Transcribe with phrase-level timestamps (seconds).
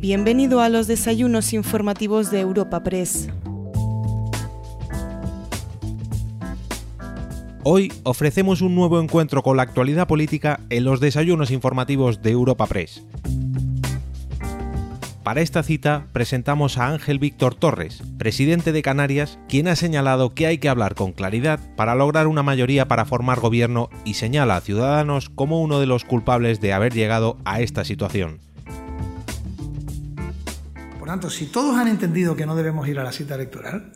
[0.00, 3.28] Bienvenido a los desayunos informativos de Europa Press.
[7.64, 12.66] Hoy ofrecemos un nuevo encuentro con la actualidad política en los desayunos informativos de Europa
[12.66, 13.04] Press.
[15.22, 20.46] Para esta cita presentamos a Ángel Víctor Torres, presidente de Canarias, quien ha señalado que
[20.46, 24.60] hay que hablar con claridad para lograr una mayoría para formar gobierno y señala a
[24.62, 28.40] Ciudadanos como uno de los culpables de haber llegado a esta situación.
[31.10, 33.90] Tanto, si todos han entendido que no debemos ir a la cita electoral,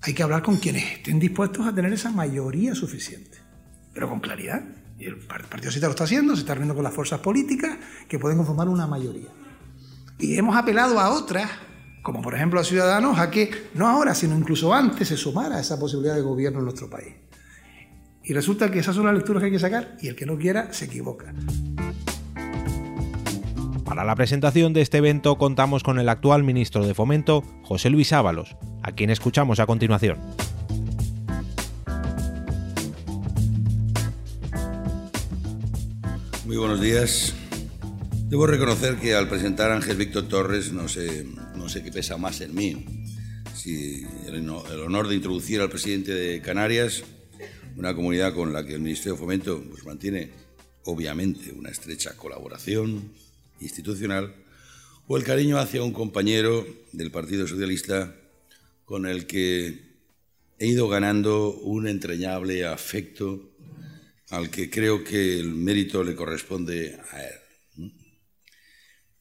[0.00, 3.38] hay que hablar con quienes estén dispuestos a tener esa mayoría suficiente,
[3.92, 4.62] pero con claridad.
[4.96, 8.20] Y el Partido Cita lo está haciendo, se está reuniendo con las fuerzas políticas que
[8.20, 9.30] pueden conformar una mayoría.
[10.20, 11.50] Y hemos apelado a otras,
[12.04, 15.60] como por ejemplo a Ciudadanos, a que no ahora, sino incluso antes se sumara a
[15.60, 17.16] esa posibilidad de gobierno en nuestro país.
[18.22, 20.38] Y resulta que esas son las lecturas que hay que sacar y el que no
[20.38, 21.34] quiera se equivoca.
[23.94, 28.12] Para la presentación de este evento contamos con el actual ministro de Fomento, José Luis
[28.12, 30.18] Ábalos, a quien escuchamos a continuación.
[36.44, 37.36] Muy buenos días.
[38.24, 42.16] Debo reconocer que al presentar a Ángel Víctor Torres no sé, no sé qué pesa
[42.16, 42.84] más en mí.
[43.54, 44.50] Si el,
[44.80, 47.04] honor de introducir al presidente de Canarias,
[47.76, 50.32] una comunidad con la que el Ministerio de Fomento pues, mantiene
[50.82, 53.12] obviamente una estrecha colaboración
[53.60, 54.34] institucional,
[55.06, 58.16] o el cariño hacia un compañero del Partido Socialista
[58.84, 59.94] con el que
[60.58, 63.50] he ido ganando un entrañable afecto
[64.30, 67.92] al que creo que el mérito le corresponde a él.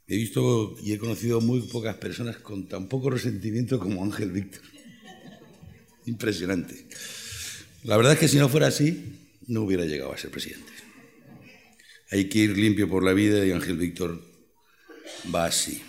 [0.08, 4.62] He visto y he conocido muy pocas personas con tan poco resentimiento como Ángel Víctor.
[6.06, 6.88] Impresionante.
[7.84, 10.73] La verdad es que si no fuera así, no hubiera llegado a ser presidente.
[12.14, 14.22] Hay que ir limpio por la vida y Ángel Víctor
[15.34, 15.82] va así.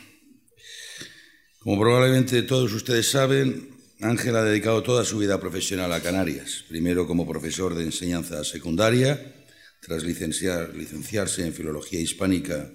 [1.58, 7.07] Como probablemente todos ustedes saben, Ángel ha dedicado toda su vida profesional a Canarias, primero
[7.07, 9.35] como profesor de enseñanza secundaria,
[9.83, 12.70] tras licenciarse en Filología Hispánica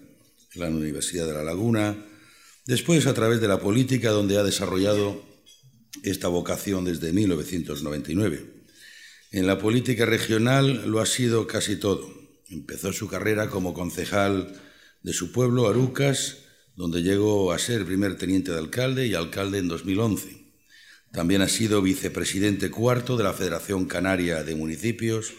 [0.54, 2.06] en la Universidad de La Laguna,
[2.68, 5.26] después a través de la política donde ha desarrollado
[6.04, 8.46] esta vocación desde 1999.
[9.32, 12.29] En la política regional lo ha sido casi todo.
[12.50, 14.60] Empezó su carrera como concejal
[15.04, 16.40] de su pueblo, Arucas,
[16.76, 20.46] donde llegó a ser primer teniente de alcalde y alcalde en 2011.
[21.12, 25.34] También ha sido vicepresidente cuarto de la Federación Canaria de Municipios,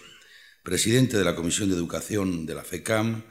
[0.62, 3.24] presidente de la Comisión de Educación de la FECAM,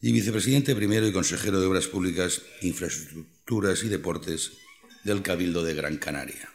[0.00, 4.52] y vicepresidente primero y consejero de Obras Públicas, Infraestructuras y Deportes
[5.04, 6.48] del Cabildo de Gran Canaria.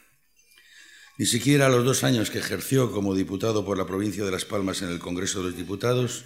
[1.16, 4.44] Ni siquiera a los dos años que ejerció como diputado por la provincia de Las
[4.44, 6.24] Palmas en el Congreso de los Diputados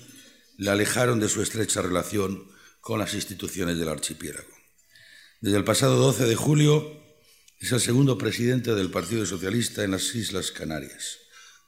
[0.63, 2.47] le alejaron de su estrecha relación
[2.81, 4.47] con las instituciones del archipiélago.
[5.41, 7.03] Desde el pasado 12 de julio
[7.59, 11.19] es el segundo presidente del Partido Socialista en las Islas Canarias,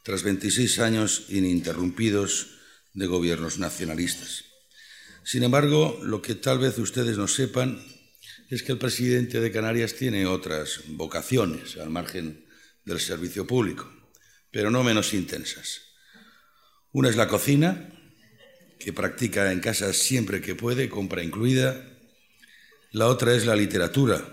[0.04, 2.60] tras 26 años ininterrumpidos
[2.92, 4.44] de gobiernos nacionalistas.
[5.24, 7.84] Sin embargo, lo que tal vez ustedes no sepan
[8.48, 12.46] es que el presidente de Canarias tiene otras vocaciones al margen
[12.84, 13.92] del servicio público,
[14.52, 15.80] pero no menos intensas.
[16.92, 17.90] Una es la cocina,
[18.78, 21.84] que practica en casa siempre que puede, compra incluida.
[22.92, 24.24] La otra es la literatura,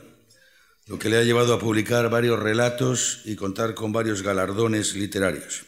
[0.88, 5.66] lo que le ha llevado a publicar varios relatos y contar con varios galardones literarios.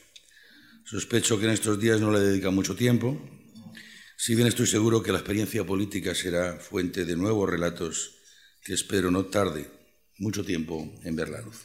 [0.85, 3.19] Sospecho que en estos días no le dedica mucho tiempo,
[4.17, 8.16] si bien estoy seguro que la experiencia política será fuente de nuevos relatos
[8.63, 9.69] que espero no tarde
[10.17, 11.57] mucho tiempo en ver la luz.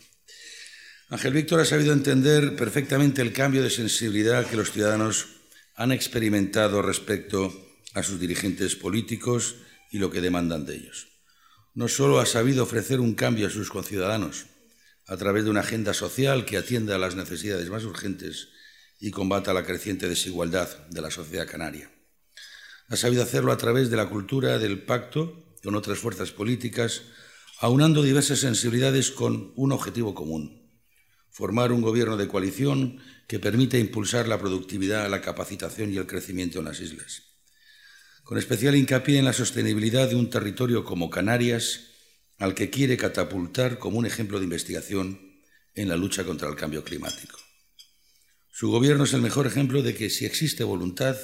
[1.11, 5.38] Ángel Víctor ha sabido entender perfectamente el cambio de sensibilidad que los ciudadanos
[5.79, 7.55] han experimentado respecto
[7.95, 9.55] a sus dirigentes políticos
[9.93, 11.07] y lo que demandan de ellos.
[11.73, 14.47] No solo ha sabido ofrecer un cambio a sus conciudadanos
[15.07, 18.49] a través de una agenda social que atienda a las necesidades más urgentes
[18.99, 21.89] y combata la creciente desigualdad de la sociedad canaria,
[22.89, 27.03] ha sabido hacerlo a través de la cultura del pacto con otras fuerzas políticas,
[27.61, 30.58] aunando diversas sensibilidades con un objetivo común,
[31.39, 32.99] formar un gobierno de coalición
[33.29, 37.23] que permita impulsar la productividad, la capacitación y el crecimiento en las islas.
[38.25, 41.93] Con especial hincapié en la sostenibilidad de un territorio como Canarias,
[42.39, 45.21] al que quiere catapultar como un ejemplo de investigación
[45.77, 47.39] en la lucha contra el cambio climático.
[48.51, 51.17] Su gobierno es el mejor ejemplo de que si existe voluntad,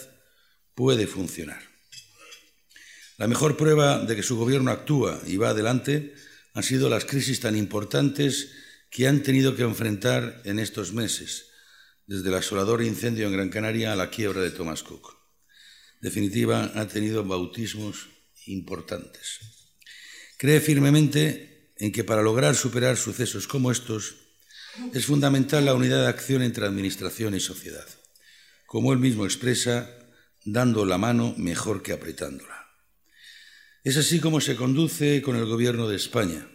[0.77, 1.61] puede funcionar.
[3.19, 6.15] La mejor prueba de que su gobierno actúa y va adelante
[6.53, 8.64] han sido las crisis tan importantes
[8.95, 11.51] que han tenido que enfrentar en estos meses,
[12.07, 15.19] desde el asolador incendio en Gran Canaria a la quiebra de Thomas Cook.
[16.01, 18.07] definitiva, ha tenido bautismos
[18.47, 19.41] importantes.
[20.39, 24.15] cree firmemente en que para lograr superar sucesos como estos
[24.93, 27.89] es fundamental la unidad de acción entre Administración y sociedad,
[28.65, 29.91] como él mismo expresa,
[30.45, 32.69] dando la mano mejor que apretándola.
[33.83, 36.47] Es así como se conduce con el Gobierno de España,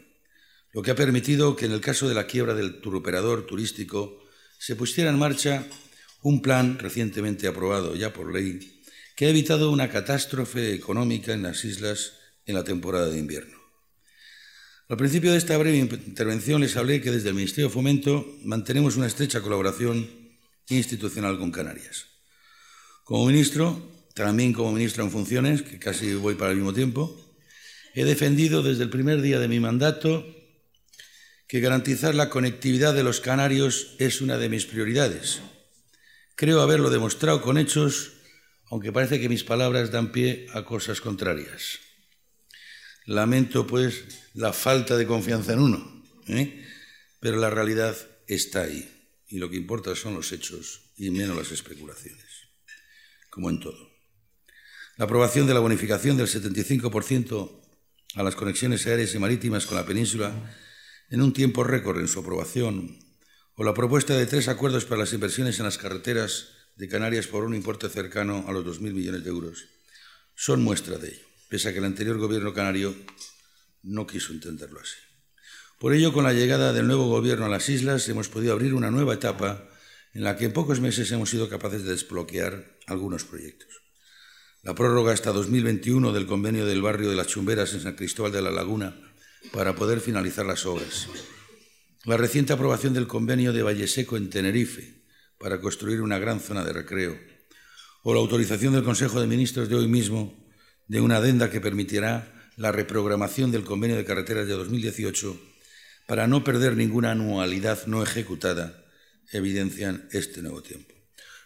[0.72, 4.24] lo que ha permitido que en el caso de la quiebra del turoperador turístico
[4.58, 5.66] se pusiera en marcha
[6.22, 8.82] un plan recientemente aprobado ya por ley
[9.16, 12.14] que ha evitado una catástrofe económica en las islas
[12.46, 13.58] en la temporada de invierno.
[14.88, 18.96] Al principio de esta breve intervención les hablé que desde el Ministerio de Fomento mantenemos
[18.96, 20.10] una estrecha colaboración
[20.70, 22.06] institucional con Canarias.
[23.04, 27.16] Como ministro, también como ministro en funciones, que casi voy para el mismo tiempo,
[27.96, 30.26] he defendido desde el primer día de mi mandato
[31.50, 35.42] que garantizar la conectividad de los canarios es una de mis prioridades.
[36.36, 38.12] Creo haberlo demostrado con hechos,
[38.70, 41.80] aunque parece que mis palabras dan pie a cosas contrarias.
[43.08, 46.64] Lamento, pues, la falta de confianza en uno, ¿eh?
[47.20, 47.98] pero la realidad
[48.28, 48.88] está ahí
[49.28, 52.28] y lo que importa son los hechos y menos las especulaciones,
[53.32, 53.90] como en todo.
[54.98, 57.60] La aprobación de la bonificación del 75%
[58.14, 60.32] a las conexiones aéreas y marítimas con la península
[61.10, 63.00] en un tiempo récord en su aprobación,
[63.56, 67.44] o la propuesta de tres acuerdos para las inversiones en las carreteras de Canarias por
[67.44, 69.66] un importe cercano a los 2.000 millones de euros,
[70.36, 72.96] son muestra de ello, pese a que el anterior gobierno canario
[73.84, 74.96] no quiso entenderlo así.
[75.80, 78.92] Por ello, con la llegada del nuevo gobierno a las islas, hemos podido abrir una
[78.92, 79.68] nueva etapa
[80.14, 83.70] en la que en pocos meses hemos sido capaces de desbloquear algunos proyectos.
[84.62, 88.42] La prórroga hasta 2021 del convenio del barrio de las Chumberas en San Cristóbal de
[88.42, 89.09] la Laguna
[89.52, 91.08] para poder finalizar las obras.
[92.06, 95.04] La reciente aprobación del convenio de Valleseco en Tenerife
[95.38, 97.18] para construir una gran zona de recreo.
[98.04, 100.34] O la autorización del Consejo de Ministros de hoy mismo
[100.88, 105.40] de una adenda que permitirá la reprogramación del convenio de carreteras de 2018
[106.08, 108.86] para no perder ninguna anualidad no ejecutada,
[109.32, 110.94] evidencian este nuevo tiempo.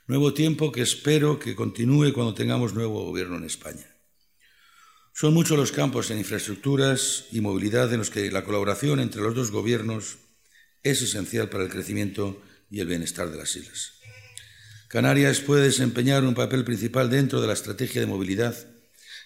[0.07, 3.92] Nuevo tiempo que espero que continúe cuando tengamos nuevo gobierno en España.
[5.15, 9.35] Son muchos los campos en infraestructuras y movilidad en los que la colaboración entre los
[9.35, 10.17] dos gobiernos
[10.81, 13.93] es esencial para el crecimiento y el bienestar de las islas.
[14.87, 18.55] Canarias puede desempeñar un papel principal dentro de la estrategia de movilidad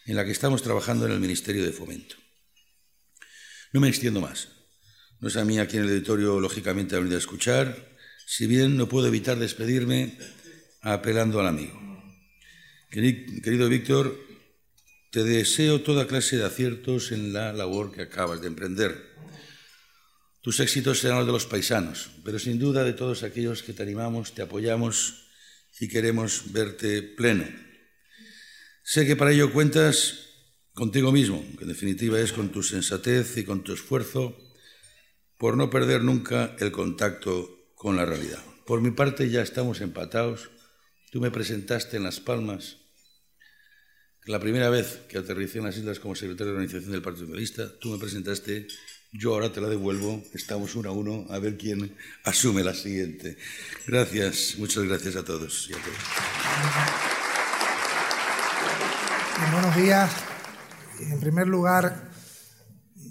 [0.05, 2.17] en la que estamos trabajando en el Ministerio de Fomento.
[3.71, 4.49] No me extiendo más.
[5.21, 8.75] No es a mí a quien el editorio lógicamente ha venido a escuchar, si bien
[8.75, 10.17] no puedo evitar despedirme
[10.81, 11.79] apelando al amigo.
[12.91, 14.26] Querido Víctor,
[15.17, 19.15] te deseo toda clase de aciertos en la labor que acabas de emprender.
[20.43, 23.81] Tus éxitos serán los de los paisanos, pero sin duda de todos aquellos que te
[23.81, 25.25] animamos, te apoyamos
[25.79, 27.45] y queremos verte pleno.
[28.83, 30.19] Sé que para ello cuentas
[30.73, 34.37] contigo mismo, que en definitiva es con tu sensatez y con tu esfuerzo
[35.39, 38.43] por no perder nunca el contacto con la realidad.
[38.67, 40.51] Por mi parte ya estamos empatados.
[41.11, 42.86] Tú me presentaste en Las Palmas
[44.27, 47.71] la primera vez que aterricé en las islas como secretario de organización del Partido Socialista,
[47.79, 48.67] tú me presentaste,
[49.13, 51.95] yo ahora te la devuelvo, estamos uno a uno, a ver quién
[52.25, 53.37] asume la siguiente.
[53.87, 55.97] Gracias, muchas gracias a todos y a todas.
[59.53, 60.11] buenos días.
[60.99, 62.11] En primer lugar,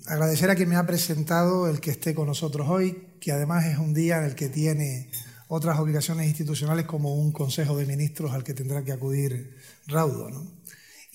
[0.07, 3.79] agradecer a quien me ha presentado el que esté con nosotros hoy, que además es
[3.79, 5.11] un día en el que tiene
[5.49, 10.29] otras obligaciones institucionales como un Consejo de Ministros al que tendrá que acudir raudo.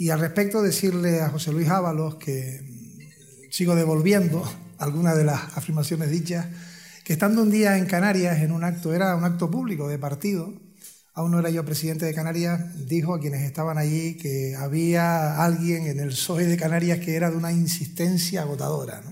[0.02, 2.60] Y al respecto decirle a José Luis Ábalos que
[3.52, 4.44] sigo devolviendo
[4.80, 6.48] algunas de las afirmaciones dichas,
[7.04, 10.60] que estando un día en Canarias en un acto, era un acto público de partido,
[11.14, 15.86] aún no era yo presidente de Canarias, dijo a quienes estaban allí que había alguien
[15.86, 19.04] en el PSOE de Canarias que era de una insistencia agotadora,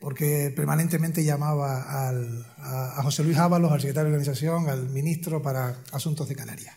[0.00, 2.10] porque permanentemente llamaba
[2.58, 6.74] a José Luis Ábalos, al secretario de organización, al ministro para asuntos de Canarias.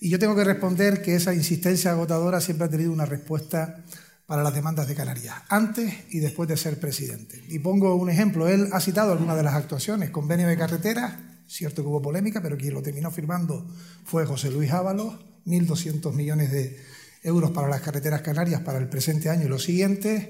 [0.00, 3.84] Y yo tengo que responder que esa insistencia agotadora siempre ha tenido una respuesta
[4.26, 7.42] para las demandas de Canarias, antes y después de ser presidente.
[7.48, 11.14] Y pongo un ejemplo, él ha citado algunas de las actuaciones, convenio de carreteras,
[11.46, 13.66] cierto que hubo polémica, pero quien lo terminó firmando
[14.04, 15.14] fue José Luis Ábalos,
[15.46, 16.76] 1.200 millones de
[17.22, 20.28] euros para las carreteras canarias para el presente año y los siguientes,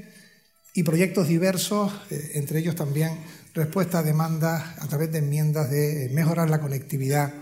[0.74, 3.12] y proyectos diversos, eh, entre ellos también
[3.54, 7.32] respuesta a demandas a través de enmiendas de mejorar la conectividad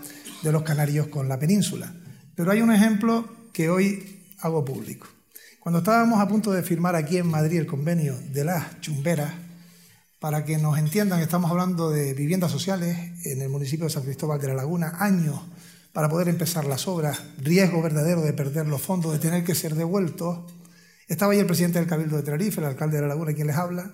[0.41, 1.93] de los canarios con la península.
[2.35, 5.07] Pero hay un ejemplo que hoy hago público.
[5.59, 9.33] Cuando estábamos a punto de firmar aquí en Madrid el convenio de las chumberas,
[10.19, 14.39] para que nos entiendan, estamos hablando de viviendas sociales en el municipio de San Cristóbal
[14.39, 15.39] de la Laguna, años
[15.93, 19.75] para poder empezar las obras, riesgo verdadero de perder los fondos, de tener que ser
[19.75, 20.39] devueltos,
[21.07, 23.55] Estaba ahí el presidente del Cabildo de Tenerife, el alcalde de La Laguna, quien les
[23.55, 23.93] habla.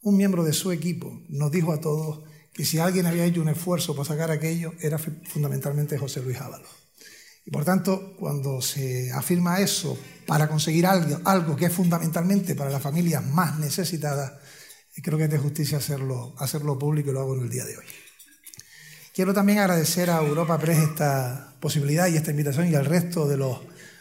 [0.00, 2.24] Un miembro de su equipo nos dijo a todos
[2.54, 6.85] que si alguien había hecho un esfuerzo por sacar aquello, era fundamentalmente José Luis Ábalos.
[7.46, 12.70] Y por tanto, cuando se afirma eso para conseguir algo, algo que es fundamentalmente para
[12.70, 14.32] las familias más necesitadas,
[15.02, 17.78] creo que es de justicia hacerlo, hacerlo público y lo hago en el día de
[17.78, 17.84] hoy.
[19.14, 23.36] Quiero también agradecer a Europa Press esta posibilidad y esta invitación y al resto de
[23.36, 23.60] los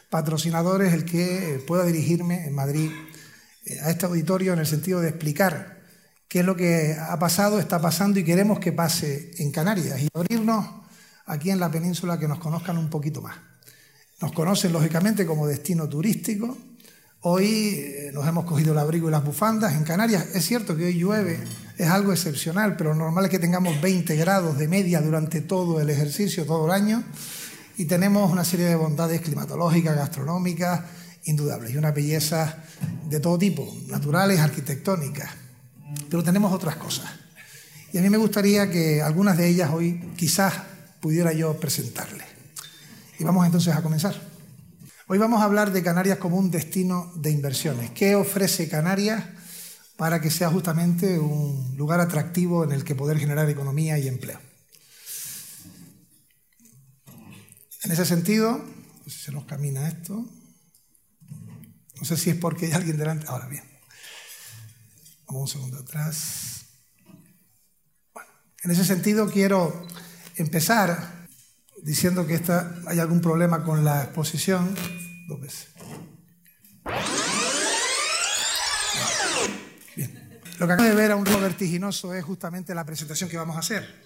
[0.10, 2.92] patrocinadores el que pueda dirigirme en Madrid
[3.66, 5.82] eh, a este auditorio en el sentido de explicar
[6.28, 10.08] qué es lo que ha pasado, está pasando y queremos que pase en Canarias y
[10.14, 10.85] abrirnos
[11.26, 13.36] aquí en la península que nos conozcan un poquito más.
[14.22, 16.58] Nos conocen lógicamente como destino turístico.
[17.22, 19.74] Hoy eh, nos hemos cogido el abrigo y las bufandas.
[19.74, 21.40] En Canarias es cierto que hoy llueve,
[21.78, 25.82] es algo excepcional, pero lo normal es que tengamos 20 grados de media durante todo
[25.82, 27.04] el ejercicio, todo el año
[27.78, 30.82] y tenemos una serie de bondades climatológicas, gastronómicas,
[31.26, 32.64] indudables, y una belleza
[33.10, 35.30] de todo tipo, naturales, arquitectónicas.
[36.10, 37.06] Pero tenemos otras cosas.
[37.92, 40.54] Y a mí me gustaría que algunas de ellas hoy quizás
[41.00, 42.28] pudiera yo presentarles.
[43.20, 44.16] Y vamos entonces a comenzar.
[45.08, 47.92] Hoy vamos a hablar de Canarias como un destino de inversiones.
[47.92, 49.24] ¿Qué ofrece Canarias
[49.98, 54.40] para que sea justamente un lugar atractivo en el que poder generar economía y empleo?
[57.84, 60.26] En ese sentido, no sé se nos camina esto.
[62.00, 63.28] No sé si es porque hay alguien delante.
[63.28, 63.64] Ahora bien.
[65.28, 66.66] Vamos un segundo atrás.
[68.14, 68.30] Bueno,
[68.64, 69.86] en ese sentido quiero
[70.38, 71.28] empezar
[71.82, 74.76] diciendo que esta, hay algún problema con la exposición.
[75.28, 75.68] Dos veces.
[79.96, 80.40] Bien.
[80.60, 83.56] Lo que acabo de ver a un ritmo vertiginoso es justamente la presentación que vamos
[83.56, 84.04] a hacer.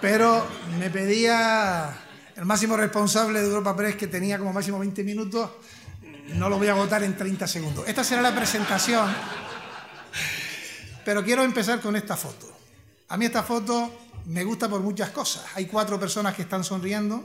[0.00, 0.46] Pero
[0.78, 1.96] me pedía
[2.36, 5.50] el máximo responsable de Europa Press, que tenía como máximo 20 minutos,
[6.34, 7.88] no lo voy a agotar en 30 segundos.
[7.88, 9.14] Esta será la presentación,
[11.04, 12.50] pero quiero empezar con esta foto.
[13.08, 15.44] A mí esta foto me gusta por muchas cosas.
[15.54, 17.24] Hay cuatro personas que están sonriendo.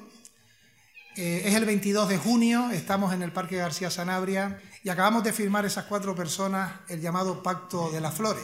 [1.16, 5.34] Eh, es el 22 de junio, estamos en el Parque García Sanabria y acabamos de
[5.34, 8.44] firmar esas cuatro personas el llamado Pacto de las Flores.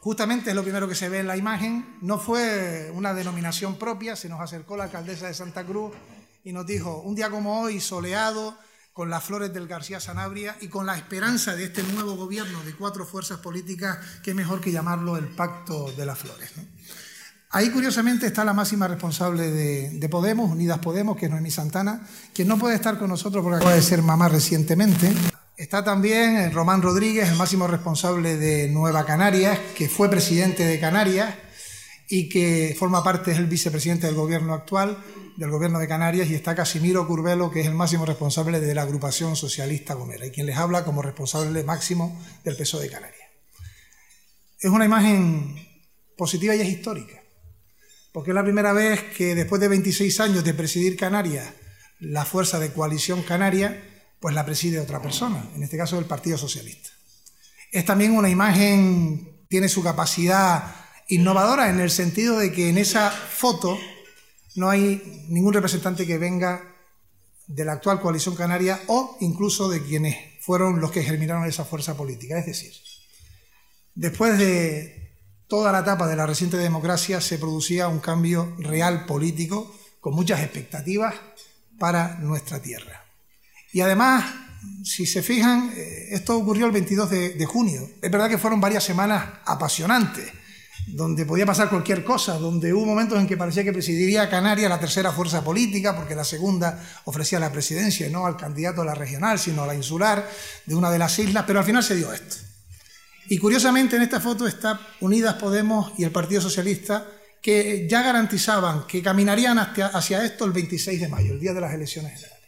[0.00, 1.96] Justamente es lo primero que se ve en la imagen.
[2.00, 5.92] No fue una denominación propia, se nos acercó la alcaldesa de Santa Cruz
[6.44, 8.56] y nos dijo, un día como hoy, soleado,
[8.92, 12.74] con las flores del García Sanabria y con la esperanza de este nuevo gobierno de
[12.74, 16.50] cuatro fuerzas políticas, qué mejor que llamarlo el Pacto de las Flores.
[17.54, 22.00] Ahí curiosamente está la máxima responsable de, de, Podemos, Unidas Podemos, que es Noemí Santana,
[22.32, 25.12] quien no puede estar con nosotros porque acaba de ser mamá recientemente.
[25.54, 31.34] Está también Román Rodríguez, el máximo responsable de Nueva Canarias, que fue presidente de Canarias
[32.08, 34.96] y que forma parte, es el vicepresidente del gobierno actual,
[35.36, 38.82] del gobierno de Canarias, y está Casimiro Curvelo, que es el máximo responsable de la
[38.82, 43.28] agrupación socialista Gomera, y quien les habla como responsable máximo del PSOE de Canarias.
[44.58, 45.54] Es una imagen
[46.16, 47.21] positiva y es histórica,
[48.12, 51.48] porque es la primera vez que después de 26 años de presidir Canarias,
[51.98, 53.82] la fuerza de coalición canaria,
[54.20, 56.90] pues la preside otra persona, en este caso el Partido Socialista.
[57.70, 60.76] Es también una imagen, tiene su capacidad
[61.08, 63.78] innovadora en el sentido de que en esa foto
[64.54, 66.62] no hay ningún representante que venga
[67.46, 71.96] de la actual coalición canaria o incluso de quienes fueron los que germinaron esa fuerza
[71.96, 72.38] política.
[72.38, 72.72] Es decir,
[73.94, 75.01] después de
[75.52, 80.40] toda la etapa de la reciente democracia se producía un cambio real político con muchas
[80.40, 81.14] expectativas
[81.78, 83.04] para nuestra tierra.
[83.70, 84.24] Y además,
[84.82, 87.86] si se fijan, eh, esto ocurrió el 22 de, junio.
[88.00, 90.32] Es verdad que fueron varias semanas apasionantes,
[90.86, 94.80] donde podía pasar cualquier cosa, donde hubo momentos en que parecía que presidiría Canarias la
[94.80, 99.38] tercera fuerza política, porque la segunda ofrecía la presidencia, no al candidato a la regional,
[99.38, 100.26] sino a la insular
[100.64, 102.51] de una de las islas, pero al final se dio esto.
[103.28, 107.06] Y curiosamente en esta foto está Unidas Podemos y el Partido Socialista,
[107.40, 111.60] que ya garantizaban que caminarían hacia, hacia esto el 26 de mayo, el día de
[111.60, 112.38] las elecciones generales.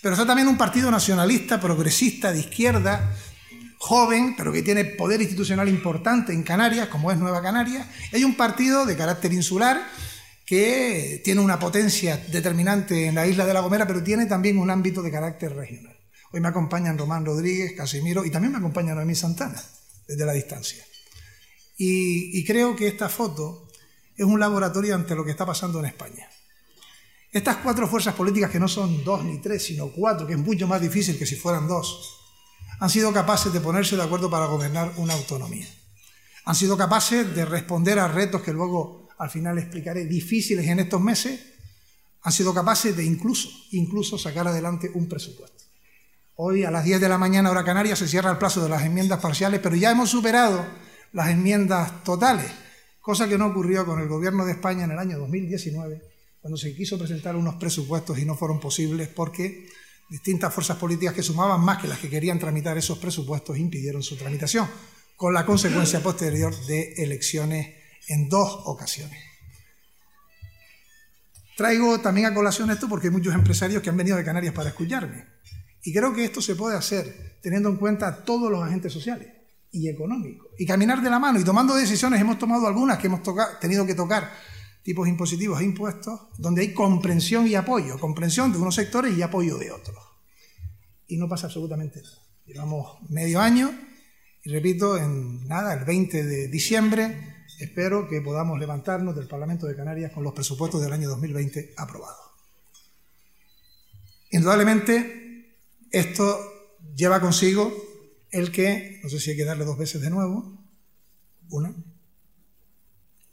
[0.00, 3.14] Pero está también un partido nacionalista, progresista, de izquierda,
[3.78, 7.86] joven, pero que tiene poder institucional importante en Canarias, como es Nueva Canarias.
[8.12, 9.82] Hay un partido de carácter insular
[10.46, 14.70] que tiene una potencia determinante en la isla de La Gomera, pero tiene también un
[14.70, 15.96] ámbito de carácter regional.
[16.32, 19.62] Hoy me acompañan Román Rodríguez, Casimiro y también me acompaña Noemí Santana,
[20.12, 20.84] desde la distancia.
[21.78, 23.68] Y, creo que esta foto
[24.14, 26.28] es un laboratorio ante lo que está pasando en España.
[27.32, 30.68] Estas cuatro fuerzas políticas, que no son dos ni tres, sino cuatro, que es mucho
[30.68, 32.18] más difícil que si fueran dos,
[32.78, 35.66] han sido capaces de ponerse de acuerdo para gobernar una autonomía.
[36.44, 41.00] Han sido capaces de responder a retos que luego al final explicaré difíciles en estos
[41.00, 41.40] meses.
[42.22, 45.64] Han sido capaces de incluso, incluso sacar adelante un presupuesto.
[46.44, 48.82] Hoy a las 10 de la mañana, hora canaria, se cierra el plazo de las
[48.82, 50.66] enmiendas parciales, pero ya hemos superado
[51.12, 52.50] las enmiendas totales,
[53.00, 56.02] cosa que no ocurrió con el Gobierno de España en el año 2019,
[56.40, 59.68] cuando se quiso presentar unos presupuestos y no fueron posibles porque
[60.10, 64.16] distintas fuerzas políticas que sumaban más que las que querían tramitar esos presupuestos impidieron su
[64.16, 64.68] tramitación,
[65.14, 67.68] con la consecuencia posterior de elecciones
[68.08, 69.16] en dos ocasiones.
[71.56, 74.70] Traigo también a colación esto porque hay muchos empresarios que han venido de Canarias para
[74.70, 75.30] escucharme.
[75.82, 79.28] Y creo que esto se puede hacer teniendo en cuenta todos los agentes sociales
[79.70, 80.48] y económicos.
[80.58, 83.20] Y caminar de la mano y tomando decisiones, hemos tomado algunas que hemos
[83.60, 84.30] tenido que tocar
[84.82, 89.56] tipos impositivos e impuestos, donde hay comprensión y apoyo, comprensión de unos sectores y apoyo
[89.58, 89.98] de otros.
[91.06, 92.18] Y no pasa absolutamente nada.
[92.46, 93.72] Llevamos medio año
[94.44, 99.76] y repito, en nada, el 20 de diciembre, espero que podamos levantarnos del Parlamento de
[99.76, 102.32] Canarias con los presupuestos del año 2020 aprobados.
[104.32, 105.21] Indudablemente,
[105.92, 106.38] esto
[106.94, 107.72] lleva consigo
[108.30, 110.58] el que, no sé si hay que darle dos veces de nuevo,
[111.50, 111.74] una,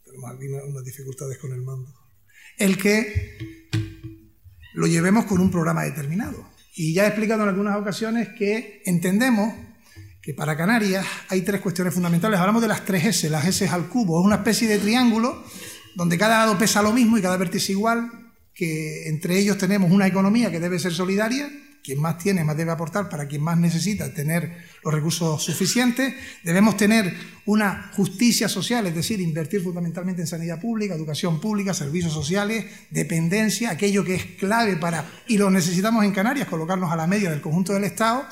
[0.04, 1.94] tenemos aquí unas dificultades con el mando,
[2.58, 3.70] el que
[4.74, 6.48] lo llevemos con un programa determinado.
[6.75, 9.54] Y ya he explicado en algunas ocasiones que entendemos
[10.22, 12.39] que para Canarias hay tres cuestiones fundamentales.
[12.39, 14.20] Hablamos de las tres S, las S al cubo.
[14.20, 15.44] Es una especie de triángulo
[15.96, 18.10] donde cada lado pesa lo mismo y cada vértice igual,
[18.54, 21.50] que entre ellos tenemos una economía que debe ser solidaria,
[21.89, 26.13] quien más tiene más debe aportar para quien más necesita tener los recursos suficientes.
[26.43, 27.12] Debemos tener
[27.48, 33.72] una justicia social, es decir, invertir fundamentalmente en sanidad pública, educación pública, servicios sociales, dependencia,
[33.72, 37.41] aquello que es clave para, y lo necesitamos en Canarias, colocarnos a la media del
[37.41, 38.24] conjunto del Estado,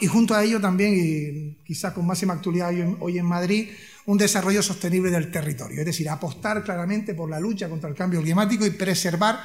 [0.00, 3.70] y junto a ello también, y quizás con máxima actualidad hoy en Madrid,
[4.06, 8.22] un desarrollo sostenible del territorio, es decir, apostar claramente por la lucha contra el cambio
[8.22, 9.40] climático y preservar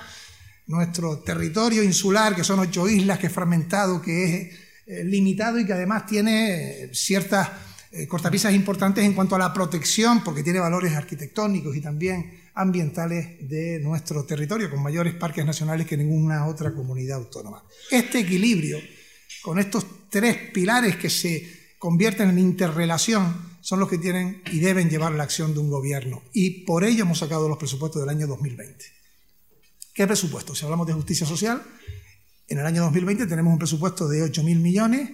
[0.68, 5.66] nuestro territorio insular, que son ocho islas, que es fragmentado, que es eh, limitado y
[5.66, 7.50] que además tiene eh, ciertas
[7.92, 13.50] eh, cortapisas importantes en cuanto a la protección, porque tiene valores arquitectónicos y también ambientales
[13.50, 17.64] de nuestro territorio, con mayores parques nacionales que ninguna otra comunidad autónoma.
[17.92, 18.80] Este equilibrio,
[19.42, 24.90] con estos tres pilares que se convierten en interrelación, son los que tienen y deben
[24.90, 26.22] llevar la acción de un gobierno.
[26.34, 28.95] Y por ello hemos sacado los presupuestos del año 2020.
[29.96, 30.54] ¿Qué presupuesto?
[30.54, 31.64] Si hablamos de justicia social,
[32.50, 35.10] en el año 2020 tenemos un presupuesto de 8.000 millones,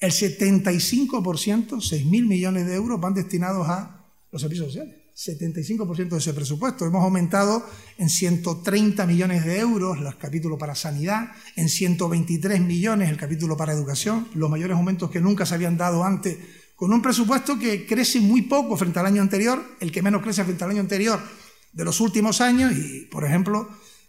[0.00, 4.96] el 75%, 6.000 millones de euros, van destinados a los servicios sociales.
[5.14, 6.84] 75% de ese presupuesto.
[6.84, 7.64] Hemos aumentado
[7.96, 13.72] en 130 millones de euros el capítulo para sanidad, en 123 millones el capítulo para
[13.72, 16.36] educación, los mayores aumentos que nunca se habían dado antes,
[16.74, 20.42] con un presupuesto que crece muy poco frente al año anterior, el que menos crece
[20.42, 21.20] frente al año anterior
[21.72, 23.68] de los últimos años y, por ejemplo,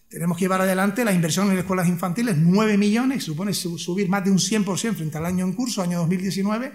[0.10, 4.32] tenemos que llevar adelante la inversión en escuelas infantiles, 9 millones, supone subir más de
[4.32, 6.74] un 100% frente al año en curso, año 2019,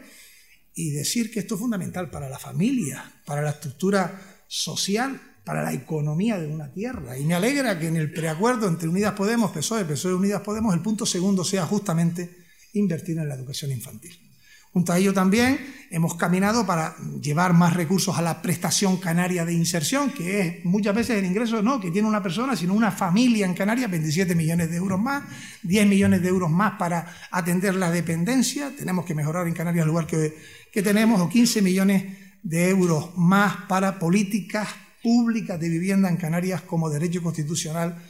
[0.74, 5.72] y decir que esto es fundamental para la familia, para la estructura social, para la
[5.72, 7.18] economía de una tierra.
[7.18, 10.80] Y me alegra que en el preacuerdo entre Unidas Podemos, PSOE, PSOE Unidas Podemos, el
[10.80, 12.36] punto segundo sea justamente
[12.74, 14.29] invertir en la educación infantil.
[14.72, 15.59] Junto a ello también
[15.90, 20.94] hemos caminado para llevar más recursos a la prestación canaria de inserción, que es muchas
[20.94, 24.70] veces el ingreso no que tiene una persona, sino una familia en Canarias, 27 millones
[24.70, 25.24] de euros más,
[25.64, 29.88] 10 millones de euros más para atender la dependencia, tenemos que mejorar en Canarias el
[29.88, 30.38] lugar que,
[30.72, 32.04] que tenemos, o 15 millones
[32.44, 34.68] de euros más para políticas
[35.02, 38.00] públicas de vivienda en Canarias como derecho constitucional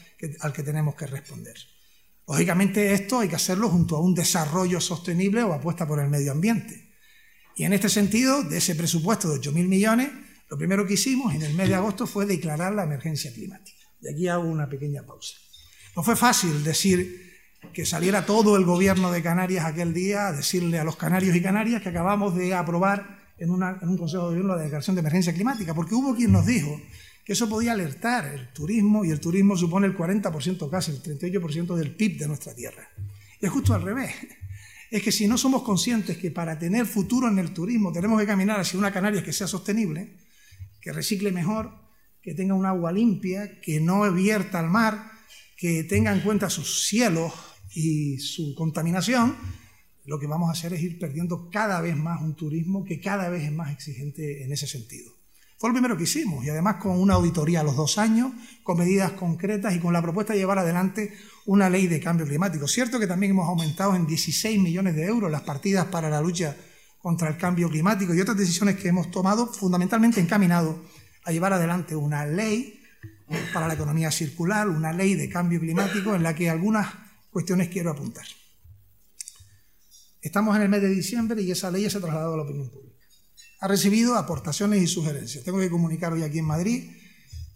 [0.41, 1.57] al que tenemos que responder.
[2.31, 6.31] Lógicamente esto hay que hacerlo junto a un desarrollo sostenible o apuesta por el medio
[6.31, 6.89] ambiente.
[7.57, 10.11] Y en este sentido, de ese presupuesto de 8.000 millones,
[10.49, 13.83] lo primero que hicimos en el mes de agosto fue declarar la emergencia climática.
[14.01, 15.35] Y aquí hago una pequeña pausa.
[15.97, 17.33] No fue fácil decir
[17.73, 21.43] que saliera todo el gobierno de Canarias aquel día a decirle a los canarios y
[21.43, 25.35] canarias que acabamos de aprobar en, en un Consejo de Gobierno la declaración de emergencia
[25.35, 26.81] climática, porque hubo quien nos dijo
[27.33, 31.95] eso podía alertar el turismo y el turismo supone el 40%, casi el 38% del
[31.95, 32.89] PIB de nuestra tierra.
[33.41, 34.13] Y es justo al revés.
[34.91, 38.27] Es que si no somos conscientes que para tener futuro en el turismo tenemos que
[38.27, 40.17] caminar hacia una Canarias que sea sostenible,
[40.81, 41.71] que recicle mejor,
[42.21, 45.13] que tenga un agua limpia, que no vierta al mar,
[45.57, 47.33] que tenga en cuenta sus cielos
[47.75, 49.37] y su contaminación,
[50.05, 53.29] lo que vamos a hacer es ir perdiendo cada vez más un turismo que cada
[53.29, 55.20] vez es más exigente en ese sentido.
[55.61, 58.79] Fue lo primero que hicimos y además con una auditoría a los dos años, con
[58.79, 61.13] medidas concretas y con la propuesta de llevar adelante
[61.45, 62.67] una ley de cambio climático.
[62.67, 66.57] Cierto que también hemos aumentado en 16 millones de euros las partidas para la lucha
[66.99, 70.83] contra el cambio climático y otras decisiones que hemos tomado fundamentalmente encaminado
[71.25, 72.81] a llevar adelante una ley
[73.53, 76.89] para la economía circular, una ley de cambio climático en la que algunas
[77.31, 78.25] cuestiones quiero apuntar.
[80.23, 82.45] Estamos en el mes de diciembre y esa ley ya se ha trasladado a la
[82.45, 83.00] opinión pública.
[83.61, 85.45] Ha recibido aportaciones y sugerencias.
[85.45, 86.91] Tengo que comunicar hoy aquí en Madrid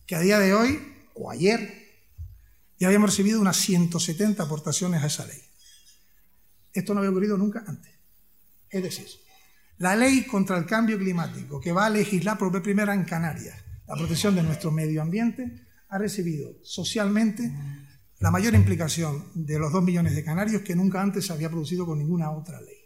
[0.07, 0.79] que a día de hoy,
[1.15, 1.85] o ayer,
[2.79, 5.41] ya habíamos recibido unas 170 aportaciones a esa ley.
[6.73, 7.93] Esto no había ocurrido nunca antes.
[8.69, 9.07] Es decir,
[9.79, 13.95] la ley contra el cambio climático que va a legislar por primera en Canarias, la
[13.95, 17.53] protección de nuestro medio ambiente, ha recibido socialmente
[18.19, 21.87] la mayor implicación de los dos millones de canarios que nunca antes se había producido
[21.87, 22.79] con ninguna otra ley.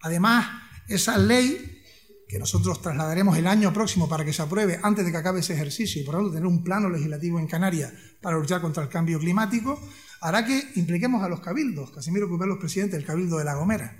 [0.00, 0.46] Además,
[0.86, 1.77] esa ley
[2.28, 5.54] que nosotros trasladaremos el año próximo para que se apruebe antes de que acabe ese
[5.54, 8.90] ejercicio y por lo tanto tener un plano legislativo en Canarias para luchar contra el
[8.90, 9.80] cambio climático,
[10.20, 11.90] hará que impliquemos a los cabildos.
[11.90, 13.96] Casimiro Cupelos, presidente del Cabildo de La Gomera,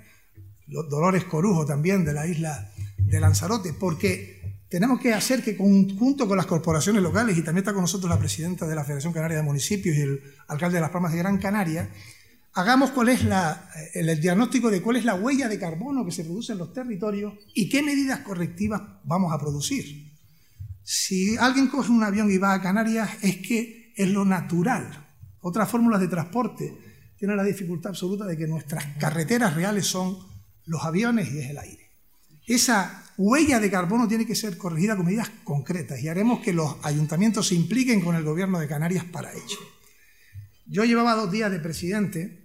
[0.67, 4.39] Dolores Corujo también de la isla de Lanzarote, porque
[4.69, 8.19] tenemos que hacer que junto con las corporaciones locales, y también está con nosotros la
[8.19, 11.39] presidenta de la Federación Canaria de Municipios y el alcalde de Las Palmas de Gran
[11.39, 11.89] Canaria,
[12.59, 13.21] hagamos cuál es
[13.93, 17.33] el, diagnóstico de cuál es la huella de carbono que se produce en los territorios
[17.53, 20.09] y qué medidas correctivas vamos a producir.
[20.83, 25.07] Si alguien coge un avión y va a Canarias es que es lo natural.
[25.41, 26.77] Otras fórmulas de transporte
[27.17, 30.17] tienen la dificultad absoluta de que nuestras carreteras reales son
[30.65, 31.91] los aviones y es el aire.
[32.45, 36.77] Esa huella de carbono tiene que ser corregida con medidas concretas y haremos que los
[36.83, 39.57] ayuntamientos se impliquen con el gobierno de Canarias para ello.
[40.65, 42.38] Yo llevaba dos días de presidente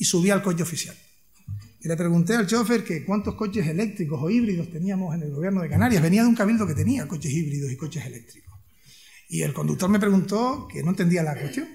[0.00, 0.96] y subí al coche oficial.
[1.82, 5.60] Y le pregunté al chofer que cuántos coches eléctricos o híbridos teníamos en el gobierno
[5.60, 6.02] de Canarias.
[6.02, 8.58] Venía de un cabildo que tenía coches híbridos y coches eléctricos.
[9.28, 11.68] Y el conductor me preguntó que no entendía la cuestión.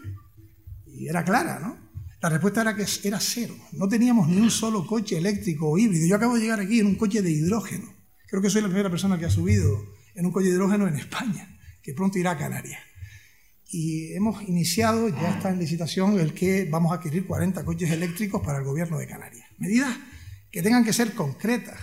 [0.87, 1.77] Y era clara, ¿no?
[2.19, 3.55] La respuesta era que era cero.
[3.73, 6.07] No teníamos ni un solo coche eléctrico o híbrido.
[6.07, 7.93] Yo acabo de llegar aquí en un coche de hidrógeno.
[8.27, 9.85] Creo que soy la primera persona que ha subido
[10.15, 12.81] en un coche de hidrógeno en España, que pronto irá a Canarias
[13.75, 18.41] y hemos iniciado, ya está en licitación, el que vamos a adquirir 40 coches eléctricos
[18.41, 19.45] para el gobierno de Canarias.
[19.57, 19.97] Medidas
[20.49, 21.77] que tengan que ser concretas.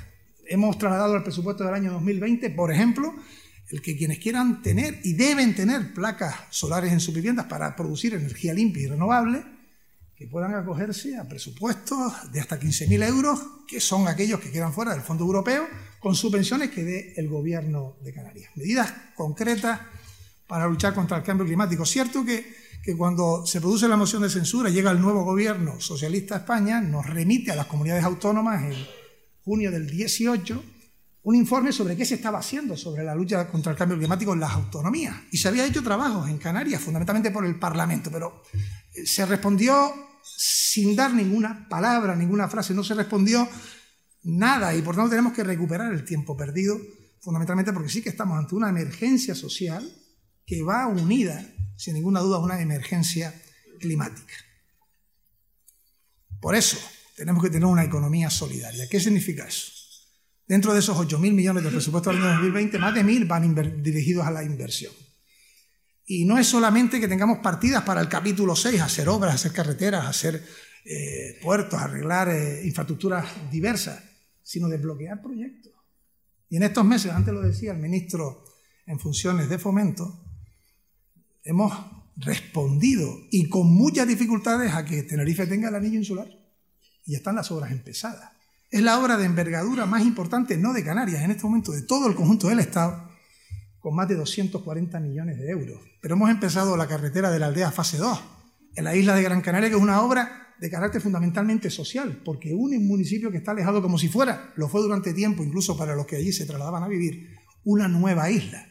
[0.46, 3.14] Hemos trasladado al presupuesto del año 2020, por ejemplo,
[3.68, 8.14] el que quienes quieran tener y deben tener placas solares en sus viviendas para producir
[8.14, 9.44] energía limpia y renovable,
[10.16, 14.92] que puedan acogerse a presupuestos de hasta 15.000 euros, que son aquellos que quedan fuera
[14.92, 15.68] del Fondo Europeo,
[16.00, 18.50] con subvenciones que dé el gobierno de Canarias.
[18.56, 19.78] Medidas concretas
[20.52, 21.86] para luchar contra el cambio climático.
[21.86, 26.34] Cierto que, que cuando se produce la moción de censura, llega el nuevo gobierno socialista
[26.34, 28.74] de España, nos remite a las comunidades autónomas en
[29.42, 30.62] junio del 18
[31.22, 34.40] un informe sobre qué se estaba haciendo sobre la lucha contra el cambio climático en
[34.40, 35.16] las autonomías.
[35.30, 38.42] Y se había hecho trabajos en Canarias, fundamentalmente por el Parlamento, pero
[38.92, 39.90] eh, se respondió
[40.22, 43.48] sin dar ninguna palabra, ninguna frase, no se respondió
[44.24, 46.78] nada y por tanto tenemos que recuperar el tiempo perdido,
[47.22, 49.82] fundamentalmente porque sí que estamos ante una emergencia social
[50.46, 53.34] que va unida, sin ninguna duda, a una emergencia
[53.78, 54.34] climática.
[56.40, 56.78] Por eso
[57.16, 58.88] tenemos que tener una economía solidaria.
[58.88, 59.70] ¿Qué significa eso?
[60.46, 64.26] Dentro de esos 8.000 millones del presupuesto del año 2020, más de 1.000 van dirigidos
[64.26, 64.92] a la inversión.
[66.04, 70.04] Y no es solamente que tengamos partidas para el capítulo 6, hacer obras, hacer carreteras,
[70.04, 70.44] hacer
[70.84, 74.02] eh, puertos, arreglar eh, infraestructuras diversas,
[74.42, 75.72] sino desbloquear proyectos.
[76.48, 78.44] Y en estos meses, antes lo decía el ministro
[78.86, 80.21] en funciones de fomento,
[81.44, 81.72] hemos
[82.16, 86.28] respondido y con muchas dificultades a que Tenerife tenga el anillo insular.
[87.04, 88.30] Y están las obras empezadas.
[88.70, 92.08] Es la obra de envergadura más importante, no de Canarias, en este momento de todo
[92.08, 93.10] el conjunto del Estado,
[93.80, 95.80] con más de 240 millones de euros.
[96.00, 98.22] Pero hemos empezado la carretera de la aldea fase 2,
[98.76, 102.54] en la isla de Gran Canaria, que es una obra de carácter fundamentalmente social, porque
[102.54, 105.96] une un municipio que está alejado como si fuera, lo fue durante tiempo, incluso para
[105.96, 108.64] los que allí se trasladaban a vivir, una nueva isla.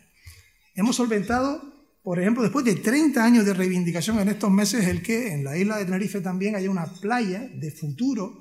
[0.73, 1.70] Hemos solventado
[2.03, 5.57] por ejemplo, después de 30 años de reivindicación en estos meses, el que en la
[5.57, 8.39] isla de Tenerife también haya una playa de futuro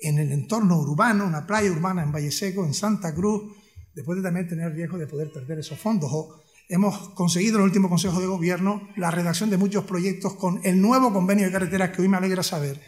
[0.00, 3.54] en el entorno urbano, una playa urbana en Valle Seco, en Santa Cruz,
[3.94, 6.10] después de también tener riesgo de poder perder esos fondos.
[6.12, 10.60] O hemos conseguido en el último Consejo de Gobierno la redacción de muchos proyectos con
[10.64, 12.80] el nuevo convenio de carreteras que hoy me alegra saber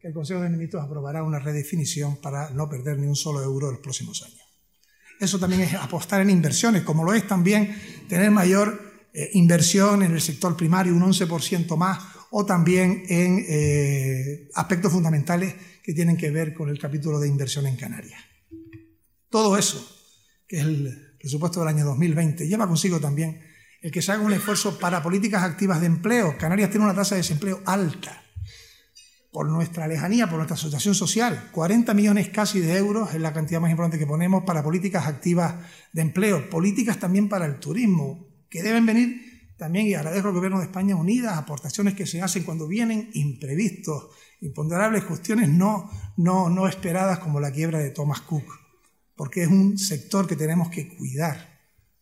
[0.00, 3.68] que el Consejo de Ministros aprobará una redefinición para no perder ni un solo euro
[3.68, 4.40] en los próximos años.
[5.18, 7.74] Eso también es apostar en inversiones, como lo es también
[8.08, 8.83] tener mayor
[9.16, 12.00] eh, inversión en el sector primario un 11% más
[12.32, 17.64] o también en eh, aspectos fundamentales que tienen que ver con el capítulo de inversión
[17.68, 18.20] en Canarias.
[19.30, 19.88] Todo eso,
[20.48, 23.40] que es el presupuesto del año 2020, lleva consigo también
[23.80, 26.36] el que se haga un esfuerzo para políticas activas de empleo.
[26.36, 28.20] Canarias tiene una tasa de desempleo alta
[29.30, 31.50] por nuestra lejanía, por nuestra asociación social.
[31.52, 35.54] 40 millones casi de euros es la cantidad más importante que ponemos para políticas activas
[35.92, 40.58] de empleo, políticas también para el turismo, que deben venir también, y agradezco al Gobierno
[40.58, 44.08] de España, unidas, aportaciones que se hacen cuando vienen imprevistos,
[44.40, 48.44] imponderables cuestiones no, no, no esperadas como la quiebra de Thomas Cook,
[49.14, 51.60] porque es un sector que tenemos que cuidar,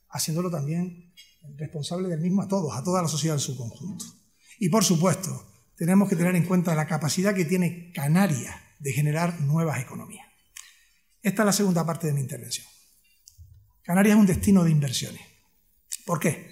[0.09, 1.13] haciéndolo también
[1.57, 4.05] responsable del mismo a todos, a toda la sociedad en su conjunto.
[4.59, 9.41] Y por supuesto, tenemos que tener en cuenta la capacidad que tiene Canarias de generar
[9.41, 10.27] nuevas economías.
[11.21, 12.67] Esta es la segunda parte de mi intervención.
[13.83, 15.32] Canarias es un destino de inversiones.
[16.13, 16.47] ¿Por qué?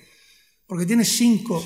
[0.67, 1.63] Porque tiene cinco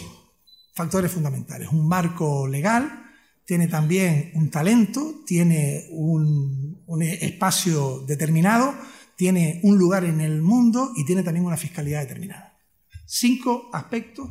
[0.75, 1.69] factores fundamentales.
[1.69, 3.05] Un marco legal,
[3.45, 8.75] tiene también un talento, tiene un, espacio determinado,
[9.15, 12.59] tiene un lugar en el mundo y tiene también una fiscalidad determinada.
[13.07, 14.29] Cinco aspectos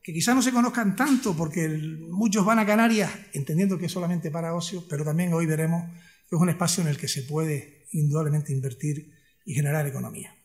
[0.00, 1.68] que quizás no se conozcan tanto porque
[2.08, 5.90] muchos van a Canarias entendiendo que es solamente para ocio, pero también hoy veremos
[6.30, 9.12] que es un espacio en el que se puede indudablemente invertir
[9.44, 10.36] y generar economía.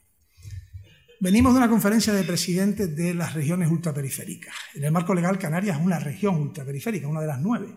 [1.19, 4.53] Venimos de una conferencia de presidentes de las regiones ultraperiféricas.
[4.75, 7.75] En el marco legal, Canarias es una región ultraperiférica, una de las nueve.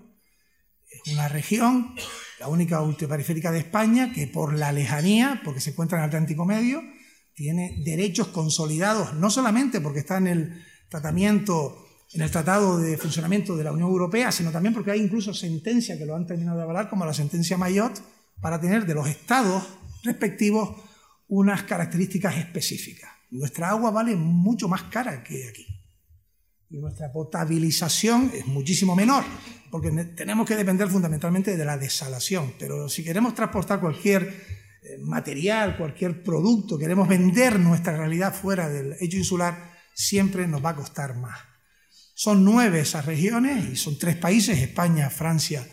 [0.90, 1.94] Es una región,
[2.38, 6.44] la única ultraperiférica de España, que por la lejanía, porque se encuentra en el Atlántico
[6.44, 6.82] Medio,
[7.32, 13.56] tiene derechos consolidados, no solamente porque está en el tratamiento, en el Tratado de Funcionamiento
[13.56, 16.64] de la Unión Europea, sino también porque hay incluso sentencias que lo han terminado de
[16.64, 18.02] avalar, como la sentencia Mayotte,
[18.42, 19.66] para tener de los estados
[20.02, 20.76] respectivos
[21.28, 23.19] unas características específicas.
[23.30, 25.66] Nuestra agua vale mucho más cara que aquí.
[26.68, 29.24] Y nuestra potabilización es muchísimo menor,
[29.70, 32.54] porque tenemos que depender fundamentalmente de la desalación.
[32.58, 38.96] Pero si queremos transportar cualquier eh, material, cualquier producto, queremos vender nuestra realidad fuera del
[39.00, 41.38] hecho insular, siempre nos va a costar más.
[42.14, 45.66] Son nueve esas regiones y son tres países, España, Francia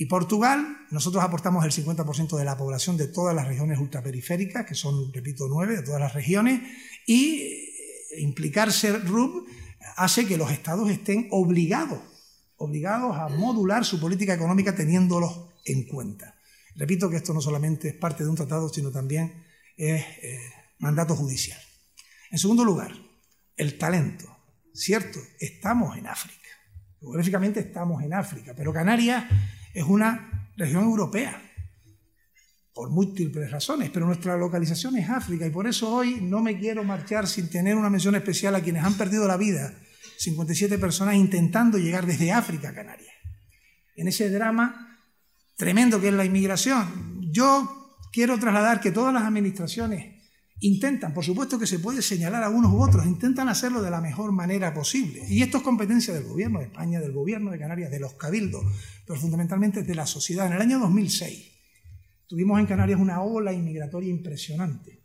[0.00, 0.78] y Portugal.
[0.90, 5.46] Nosotros aportamos el 50% de la población de todas las regiones ultraperiféricas, que son, repito,
[5.46, 6.62] nueve de todas las regiones,
[7.06, 9.46] y eh, implicarse RUB
[9.96, 11.98] hace que los estados estén obligados,
[12.56, 16.34] obligados a modular su política económica teniéndolos en cuenta.
[16.76, 19.44] Repito que esto no solamente es parte de un tratado, sino también
[19.76, 20.40] es eh,
[20.78, 21.60] mandato judicial.
[22.30, 22.90] En segundo lugar,
[23.54, 24.34] el talento.
[24.72, 26.48] Cierto, estamos en África.
[27.00, 29.24] Geográficamente estamos en África, pero Canarias
[29.72, 31.42] es una región europea
[32.72, 36.84] por múltiples razones, pero nuestra localización es África y por eso hoy no me quiero
[36.84, 39.74] marchar sin tener una mención especial a quienes han perdido la vida,
[40.18, 43.14] 57 personas intentando llegar desde África a Canarias.
[43.96, 44.98] En ese drama
[45.56, 50.19] tremendo que es la inmigración, yo quiero trasladar que todas las administraciones
[50.60, 54.00] intentan, por supuesto que se puede señalar a unos u otros, intentan hacerlo de la
[54.00, 55.22] mejor manera posible.
[55.28, 58.64] Y esto es competencia del gobierno de España, del gobierno de Canarias, de los cabildos,
[59.06, 60.46] pero fundamentalmente de la sociedad.
[60.46, 61.50] En el año 2006
[62.26, 65.02] tuvimos en Canarias una ola inmigratoria impresionante.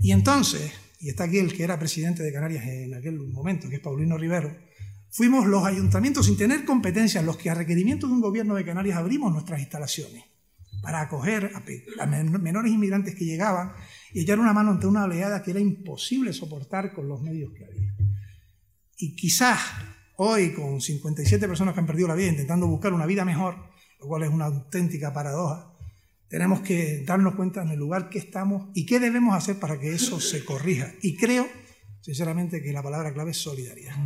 [0.00, 3.76] Y entonces, y está aquí el que era presidente de Canarias en aquel momento, que
[3.76, 4.56] es Paulino Rivero,
[5.10, 8.98] fuimos los ayuntamientos sin tener competencias los que a requerimiento de un gobierno de Canarias
[8.98, 10.24] abrimos nuestras instalaciones
[10.82, 11.50] para acoger
[11.98, 13.72] a, menores inmigrantes que llegaban
[14.16, 17.66] y echar una mano ante una oleada que era imposible soportar con los medios que
[17.66, 17.94] había.
[18.96, 19.60] Y quizás
[20.16, 23.56] hoy, con 57 personas que han perdido la vida intentando buscar una vida mejor,
[24.00, 25.70] lo cual es una auténtica paradoja,
[26.28, 29.92] tenemos que darnos cuenta en el lugar que estamos y qué debemos hacer para que
[29.92, 30.94] eso se corrija.
[31.02, 31.46] Y creo,
[32.00, 33.96] sinceramente, que la palabra clave es solidaridad.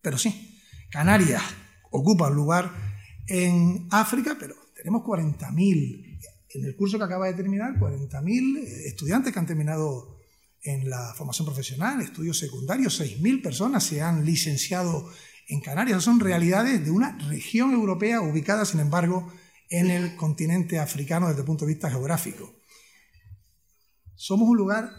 [0.00, 0.60] Pero sí,
[0.92, 1.42] Canarias
[1.90, 2.70] ocupa un lugar
[3.26, 6.11] en África, pero tenemos 40.000,
[6.54, 10.18] en el curso que acaba de terminar, 40.000 eh, estudiantes que han terminado
[10.62, 15.10] en la formación profesional, estudios secundarios, 6.000 personas se han licenciado
[15.48, 16.04] en Canarias.
[16.04, 19.32] Son realidades de una región europea ubicada, sin embargo,
[19.70, 22.54] en el continente africano desde el punto de vista geográfico.
[24.14, 24.90] Somos un lugar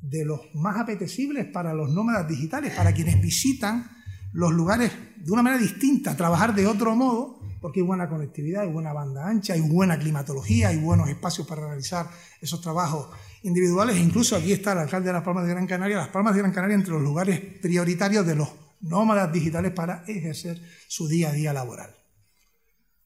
[0.00, 3.90] de los más apetecibles para los nómadas digitales, para quienes visitan
[4.32, 4.92] los lugares
[5.24, 9.26] de una manera distinta, trabajar de otro modo porque hay buena conectividad, hay buena banda
[9.26, 12.08] ancha, hay buena climatología, hay buenos espacios para realizar
[12.40, 13.08] esos trabajos
[13.42, 13.96] individuales.
[13.96, 16.40] E incluso aquí está el alcalde de Las Palmas de Gran Canaria, Las Palmas de
[16.40, 18.48] Gran Canaria entre los lugares prioritarios de los
[18.80, 21.94] nómadas digitales para ejercer su día a día laboral.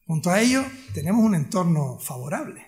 [0.05, 2.67] Junto a ello, tenemos un entorno favorable.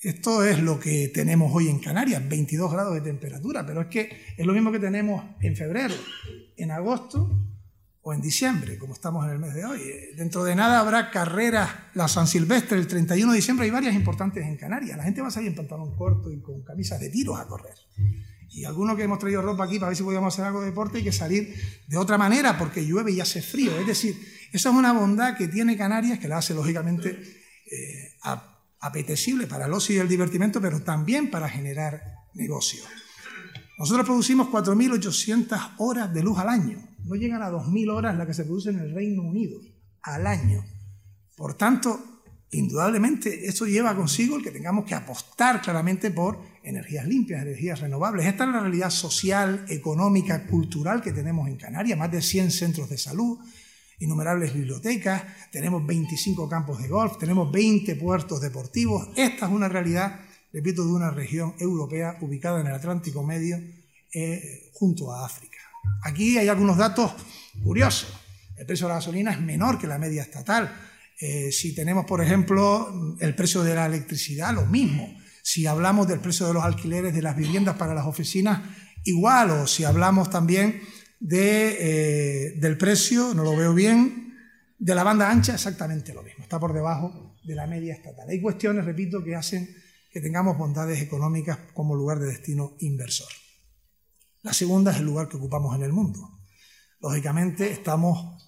[0.00, 4.34] Esto es lo que tenemos hoy en Canarias, 22 grados de temperatura, pero es que
[4.36, 5.94] es lo mismo que tenemos en febrero,
[6.56, 7.30] en agosto
[8.08, 9.80] o en diciembre, como estamos en el mes de hoy.
[10.16, 14.46] Dentro de nada habrá carreras, la San Silvestre, el 31 de diciembre, hay varias importantes
[14.46, 14.96] en Canarias.
[14.96, 17.74] La gente va a salir en pantalón corto y con camisas de tiros a correr.
[18.50, 20.98] Y algunos que hemos traído ropa aquí para ver si podíamos hacer algo de deporte,
[20.98, 21.52] hay que salir
[21.88, 23.76] de otra manera porque llueve y hace frío.
[23.76, 24.16] Es decir,
[24.52, 28.18] esa es una bondad que tiene Canarias que la hace lógicamente eh,
[28.78, 32.86] apetecible para el ocio y el divertimento, pero también para generar negocios.
[33.80, 36.95] Nosotros producimos 4.800 horas de luz al año.
[37.06, 39.58] No llegan a 2.000 horas las que se producen en el Reino Unido
[40.02, 40.64] al año.
[41.36, 47.42] Por tanto, indudablemente eso lleva consigo el que tengamos que apostar claramente por energías limpias,
[47.42, 48.26] energías renovables.
[48.26, 52.90] Esta es la realidad social, económica, cultural que tenemos en Canarias, más de 100 centros
[52.90, 53.38] de salud,
[53.98, 59.08] innumerables bibliotecas, tenemos 25 campos de golf, tenemos 20 puertos deportivos.
[59.16, 60.20] Esta es una realidad
[60.56, 63.58] repito, de una región europea ubicada en el Atlántico Medio
[64.14, 65.55] eh, junto a África.
[66.02, 67.12] Aquí hay algunos datos
[67.62, 68.12] curiosos.
[68.56, 70.74] El precio de la gasolina es menor que la media estatal.
[71.20, 75.14] Eh, si tenemos, por ejemplo, el precio de la electricidad, lo mismo.
[75.42, 78.62] Si hablamos del precio de los alquileres de las viviendas para las oficinas,
[79.04, 79.50] igual.
[79.50, 80.80] O si hablamos también
[81.30, 84.34] eh, del precio, no lo veo bien,
[84.78, 86.42] de la banda ancha, exactamente lo mismo.
[86.42, 88.28] Está por debajo de la media estatal.
[88.28, 89.68] Hay cuestiones, repito, que hacen
[90.10, 93.28] que tengamos bondades económicas como lugar de destino inversor.
[94.46, 96.38] La segunda es el lugar que ocupamos en el mundo.
[97.00, 98.40] Lógicamente estamos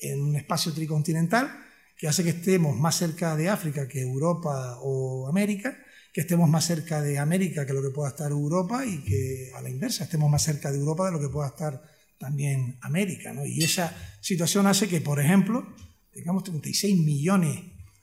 [0.00, 1.56] en un espacio tricontinental
[1.96, 5.78] que hace que estemos más cerca de África que Europa o América,
[6.12, 9.62] que estemos más cerca de América que lo que pueda estar Europa y que a
[9.62, 11.80] la inversa estemos más cerca de Europa de lo que pueda estar
[12.18, 13.32] también América.
[13.46, 15.64] Y esa situación hace que, por ejemplo,
[16.12, 17.60] tengamos 36 millones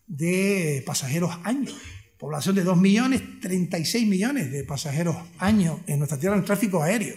[0.07, 1.75] de pasajeros años
[2.19, 7.15] población de 2 millones, 36 millones de pasajeros año en nuestra tierra en tráfico aéreo.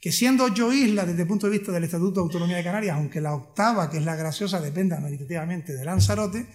[0.00, 2.96] Que siendo ocho islas desde el punto de vista del Estatuto de Autonomía de Canarias,
[2.96, 6.46] aunque la octava, que es la graciosa, dependa administrativamente de Lanzarote,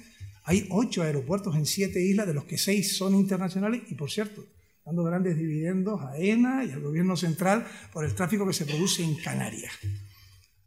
[0.43, 4.45] hay ocho aeropuertos en siete islas, de los que seis son internacionales y, por cierto,
[4.85, 9.03] dando grandes dividendos a ENA y al gobierno central por el tráfico que se produce
[9.03, 9.71] en Canarias.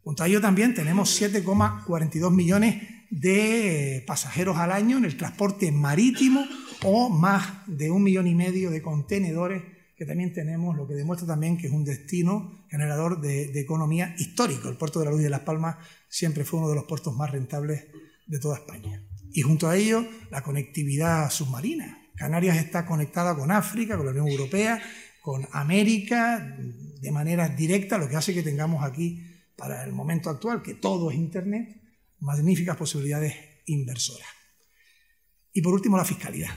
[0.03, 6.45] Junto a ello también tenemos 7,42 millones de pasajeros al año en el transporte marítimo
[6.85, 9.63] o más de un millón y medio de contenedores
[9.97, 14.69] que también tenemos, lo que demuestra también que es un destino generador de, economía histórico.
[14.69, 15.77] El puerto de la Luz de Las Palmas
[16.09, 17.87] siempre fue uno de los puertos más rentables
[18.27, 19.01] de toda España.
[19.33, 21.99] Y junto a ello, la conectividad submarina.
[22.17, 24.83] Canarias está conectada con África, con la Unión Europea,
[25.21, 29.25] con América, de manera directa, lo que hace que tengamos aquí,
[29.57, 31.81] para el momento actual, que todo es Internet,
[32.19, 33.35] magníficas posibilidades
[33.67, 34.27] inversoras.
[35.53, 36.51] Y por último, la fiscalidad.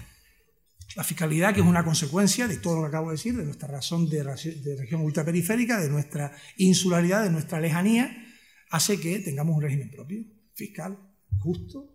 [0.95, 3.67] La fiscalidad, que es una consecuencia de todo lo que acabo de decir, de nuestra
[3.67, 8.15] razón de, región ultraperiférica, de nuestra insularidad, de nuestra lejanía,
[8.69, 10.97] hace que tengamos un régimen propio, fiscal,
[11.39, 11.91] justo,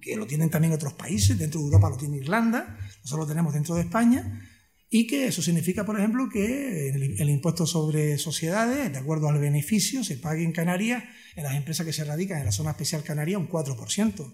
[0.00, 3.52] que lo tienen también otros países, dentro de Europa lo tiene Irlanda, nosotros lo tenemos
[3.54, 4.40] dentro de España,
[4.88, 10.04] y que eso significa, por ejemplo, que el, impuesto sobre sociedades, de acuerdo al beneficio,
[10.04, 11.02] se pague en Canarias,
[11.34, 14.32] en las empresas que se radican en la zona especial canaria, un 4%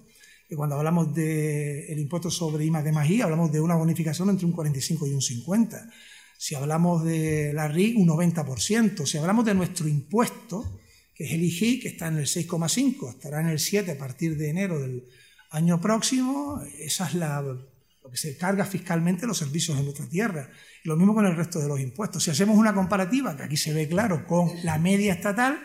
[0.48, 4.52] que cuando hablamos del impuesto sobre I de I, hablamos de una bonificación entre un
[4.52, 5.90] 45 y un 50.
[6.36, 9.06] Si hablamos de la RIC, un 90%.
[9.06, 10.80] Si hablamos de nuestro impuesto,
[11.14, 14.36] que es el IGI, que está en el 6,5, estará en el 7 a partir
[14.36, 15.08] de enero del
[15.50, 20.50] año próximo, esa es la, lo que se carga fiscalmente los servicios de nuestra tierra.
[20.84, 22.24] Y lo mismo con el resto de los impuestos.
[22.24, 25.58] Si hacemos una comparativa, que aquí se ve claro, con la media estatal,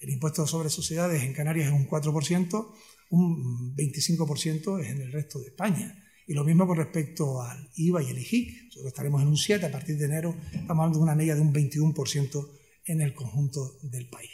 [0.00, 2.72] el impuesto sobre sociedades en Canarias es un 4%,
[3.14, 6.00] un 25% es en el resto de España.
[6.26, 8.64] Y lo mismo con respecto al IVA y el IGIC.
[8.66, 11.40] Nosotros estaremos en un 7 a partir de enero, estamos hablando de una media de
[11.40, 12.50] un 21%
[12.86, 14.30] en el conjunto del país.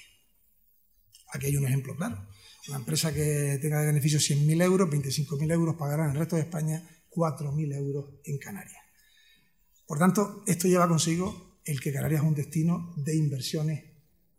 [1.33, 2.27] Aquí hay un ejemplo claro.
[2.69, 6.43] Una empresa que tenga de beneficio 100.000 euros, 25.000 euros pagará en el resto de
[6.43, 8.83] España 4.000 euros en Canarias.
[9.87, 13.85] Por tanto, esto lleva consigo el que Canarias es un destino de inversiones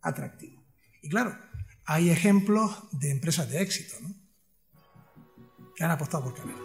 [0.00, 0.64] atractivo.
[1.02, 1.36] Y claro,
[1.84, 4.21] hay ejemplos de empresas de éxito, ¿no?
[5.84, 6.62] Han apostado por Canarias.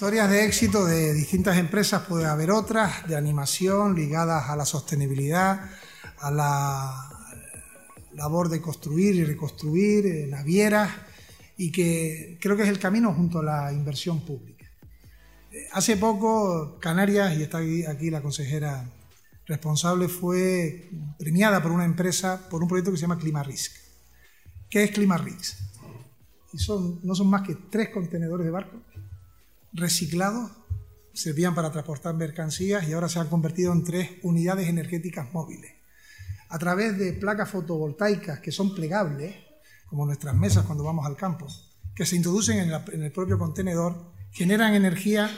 [0.00, 5.70] Historias de éxito de distintas empresas, puede haber otras de animación ligadas a la sostenibilidad,
[6.20, 7.10] a la
[8.14, 10.90] labor de construir y reconstruir eh, navieras
[11.58, 14.59] y que creo que es el camino junto a la inversión pública.
[15.72, 18.88] Hace poco Canarias, y está aquí, la consejera
[19.46, 23.72] responsable, fue premiada por una empresa por un proyecto que se llama ClimaRisk.
[24.68, 25.58] ¿Qué es ClimaRisk?
[26.52, 28.80] Y son, no son más que tres contenedores de barco
[29.72, 30.52] reciclados,
[31.12, 35.72] servían para transportar mercancías y ahora se han convertido en tres unidades energéticas móviles.
[36.48, 39.34] A través de placas fotovoltaicas que son plegables,
[39.86, 41.48] como nuestras mesas cuando vamos al campo,
[41.94, 45.30] que se introducen en el propio contenedor generan energía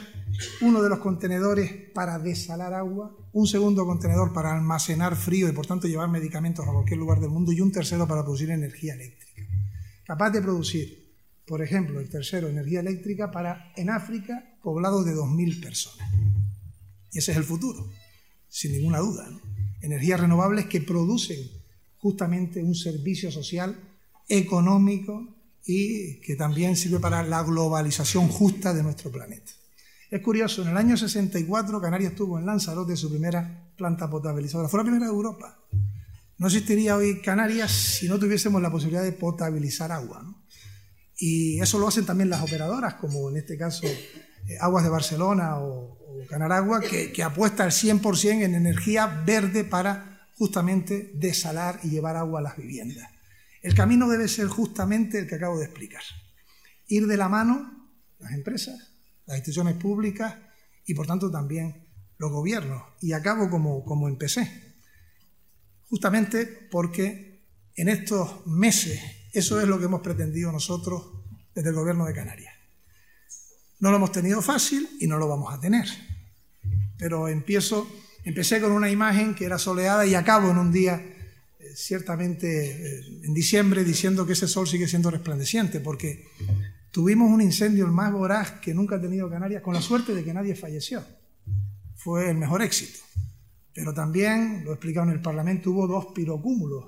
[0.61, 5.66] uno de los contenedores para desalar agua, un segundo contenedor para almacenar frío y por
[5.66, 9.43] tanto llevar medicamentos a cualquier lugar del mundo y un tercero para producir energía eléctrica.
[10.05, 11.14] Capaz de producir,
[11.47, 16.09] por ejemplo, el tercero, energía eléctrica para en África poblados de 2.000 personas.
[17.12, 17.90] Y ese es el futuro,
[18.49, 19.28] sin ninguna duda.
[19.80, 21.38] Energías renovables que producen
[21.99, 23.76] justamente un servicio social,
[24.28, 29.53] económico y que también sirve para la globalización justa de nuestro planeta.
[30.11, 34.69] Es curioso, en el año 64 Canarias tuvo en Lanzarote su primera planta potabilizadora.
[34.69, 35.59] Fue la primera de Europa.
[36.39, 40.25] No existiría hoy Canarias si no tuviésemos la posibilidad de potabilizar agua.
[41.17, 45.59] Y eso lo hacen también las operadoras, como en este caso eh, Aguas de Barcelona
[45.61, 45.99] o,
[46.29, 52.41] Canaragua, que, que apuesta al 100% en energía verde para justamente desalar y llevar agua
[52.41, 53.09] a las viviendas.
[53.63, 56.03] El camino debe ser justamente el que acabo de explicar.
[56.89, 57.83] Ir de la mano
[58.19, 58.93] las empresas,
[59.27, 60.35] las instituciones públicas
[60.87, 61.89] y por tanto también
[62.19, 62.83] los gobiernos.
[63.01, 64.75] Y acabo como, como empecé.
[65.89, 67.43] Justamente porque
[67.75, 69.01] en estos meses
[69.33, 71.05] eso es lo que hemos pretendido nosotros
[71.55, 72.55] desde el gobierno de Canarias.
[73.81, 75.89] No lo hemos tenido fácil y no lo vamos a tener.
[76.99, 77.89] Pero empiezo,
[78.25, 81.12] empecé con una imagen que era soleada y acabo en un día
[81.75, 86.27] ciertamente eh, en diciembre diciendo que ese sol sigue siendo resplandeciente, porque
[86.91, 90.25] tuvimos un incendio el más voraz que nunca ha tenido Canarias, con la suerte de
[90.25, 91.05] que nadie falleció.
[91.97, 93.01] Fue el mejor éxito.
[93.75, 96.85] Pero también, lo he explicado en el Parlamento, hubo dos pirocúmulos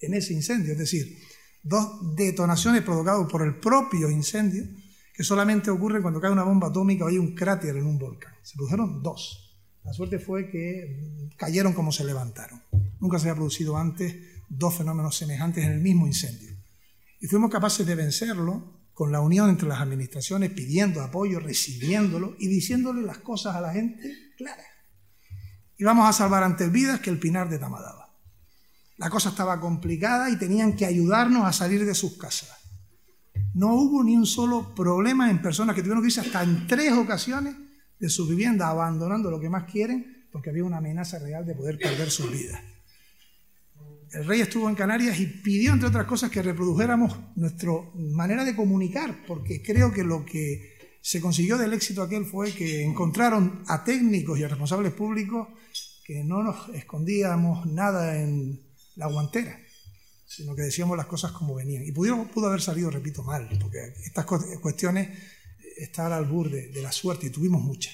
[0.00, 1.18] en ese incendio, es decir,
[1.62, 4.64] dos detonaciones provocadas por el propio incendio,
[5.12, 8.34] que solamente ocurren cuando cae una bomba atómica o hay un cráter en un volcán.
[8.42, 9.45] Se produjeron dos.
[9.86, 12.60] La suerte fue que cayeron como se levantaron.
[12.98, 14.16] Nunca se había producido antes
[14.48, 16.50] dos fenómenos semejantes en el mismo incendio.
[17.20, 22.48] Y fuimos capaces de vencerlo con la unión entre las administraciones, pidiendo apoyo, recibiéndolo y
[22.48, 24.66] diciéndole las cosas a la gente claras.
[25.78, 28.12] Y vamos a salvar antes vidas que el pinar de Tamadaba.
[28.96, 32.50] La cosa estaba complicada y tenían que ayudarnos a salir de sus casas.
[33.54, 36.92] No hubo ni un solo problema en personas que tuvieron que irse hasta en tres
[36.92, 37.54] ocasiones
[37.98, 41.78] de su vivienda, abandonando lo que más quieren, porque había una amenaza real de poder
[41.78, 42.60] perder sus vidas.
[44.12, 48.54] El rey estuvo en Canarias y pidió, entre otras cosas, que reprodujéramos nuestra manera de
[48.54, 53.84] comunicar, porque creo que lo que se consiguió del éxito aquel fue que encontraron a
[53.84, 55.48] técnicos y a responsables públicos
[56.04, 58.60] que no nos escondíamos nada en
[58.96, 59.58] la guantera,
[60.26, 61.84] sino que decíamos las cosas como venían.
[61.84, 65.08] Y pudo, pudo haber salido, repito, mal, porque estas cuestiones
[65.76, 67.90] estar al burde de la suerte y tuvimos mucha.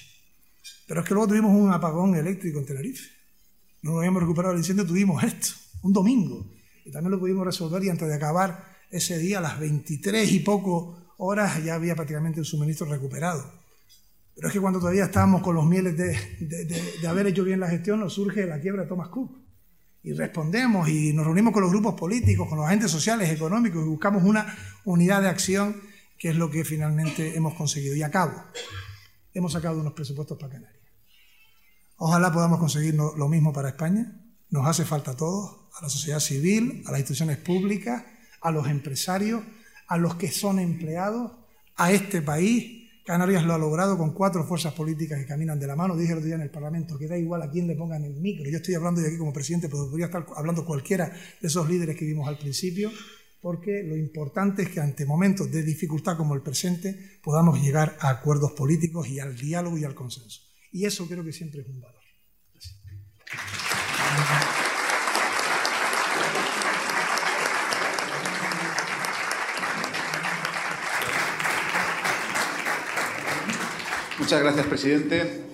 [0.87, 3.09] Pero es que luego tuvimos un apagón eléctrico en Tenerife.
[3.81, 5.49] No habíamos recuperado el incendio, tuvimos esto,
[5.81, 6.49] un domingo.
[6.85, 10.39] Y también lo pudimos resolver y antes de acabar ese día, a las 23 y
[10.39, 13.43] poco horas, ya había prácticamente el suministro recuperado.
[14.35, 16.17] Pero es que cuando todavía estábamos con los mieles de,
[17.01, 19.39] de, haber hecho bien la gestión, nos surge la quiebra de Thomas Cook.
[20.03, 23.87] Y respondemos y nos reunimos con los grupos políticos, con los agentes sociales, económicos y
[23.87, 24.53] buscamos una
[24.83, 25.81] unidad de acción
[26.23, 27.97] que es lo que finalmente hemos conseguido.
[27.97, 28.45] Y acabo,
[29.33, 30.81] hemos sacado unos presupuestos para Canarias.
[31.97, 34.23] Ojalá podamos conseguir lo mismo para España.
[34.49, 38.05] Nos hace falta a todos, a la sociedad civil, a las instituciones públicas,
[38.39, 39.43] a los empresarios,
[39.87, 41.33] a los que son empleados,
[41.75, 42.89] a este país.
[43.05, 45.97] Canarias lo ha logrado con cuatro fuerzas políticas que caminan de la mano.
[45.97, 48.15] Dije el otro día en el Parlamento que da igual a quién le pongan el
[48.15, 48.49] micro.
[48.49, 51.09] Yo estoy hablando de aquí como presidente, pero podría estar hablando cualquiera
[51.41, 52.91] de esos líderes que vimos al principio
[53.43, 58.09] porque lo importante es que ante momentos de dificultad como el presente podamos llegar a
[58.09, 60.39] acuerdos políticos y al diálogo y al consenso.
[60.71, 62.01] Y eso creo que siempre es un valor.
[74.19, 75.52] Muchas gracias, presidente.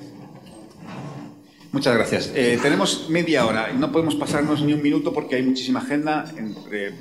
[1.71, 2.31] Muchas gracias.
[2.33, 3.71] Eh, tenemos media hora.
[3.73, 6.93] No podemos pasarnos ni un minuto porque hay muchísima agenda, entre,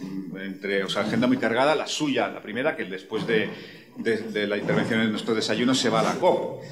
[0.45, 1.75] entre, o sea, agenda muy cargada.
[1.75, 3.49] La suya, la primera, que después de,
[3.97, 6.63] de, la intervención en nuestro desayuno se va a la COP.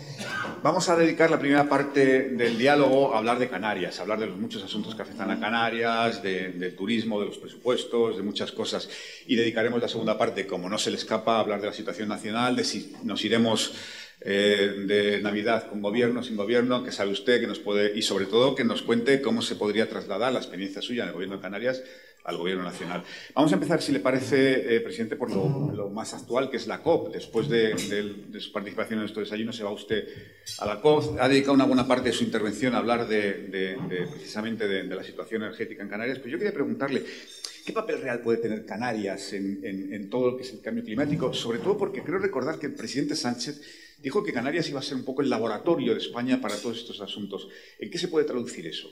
[0.63, 4.27] Vamos a dedicar la primera parte del diálogo a hablar de Canarias, a hablar de
[4.27, 8.91] los muchos asuntos que afectan a Canarias, del turismo, de los presupuestos, de muchas cosas.
[9.27, 12.09] Y dedicaremos la segunda parte, como no se le escapa, a hablar de la situación
[12.09, 13.75] nacional, de si nos iremos
[14.21, 18.27] eh, de Navidad con gobierno, sin gobierno, que sabe usted, que nos puede, y sobre
[18.27, 21.43] todo que nos cuente cómo se podría trasladar la experiencia suya en el gobierno de
[21.43, 21.83] Canarias
[22.27, 23.05] al gobierno nacional.
[23.35, 26.83] Vamos a empezar, si le parece, eh, presidente, por lo, más actual, que es la
[26.83, 27.13] COP.
[27.13, 27.79] Después de,
[28.41, 30.09] su participación en nuestro desayuno, se va usted
[30.59, 31.19] a la COP.
[31.21, 33.79] Ha dedicado una buena parte de su intervención a hablar de,
[34.11, 36.19] precisamente de, la situación energética en Canarias.
[36.19, 37.05] Pero yo quería preguntarle,
[37.65, 41.35] ¿Qué papel real puede tener Canarias en, en, todo lo que es el cambio climático?
[41.35, 43.61] Sobre todo porque creo recordar que el presidente Sánchez
[44.07, 47.01] dijo que Canarias iba a ser un poco el laboratorio de España para todos estos
[47.01, 47.49] asuntos.
[47.81, 48.89] ¿En qué se puede traducir eso?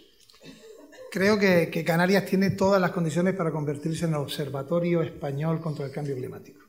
[1.09, 5.93] Creo que, Canarias tiene todas las condiciones para convertirse en el observatorio español contra el
[5.93, 6.63] cambio climático.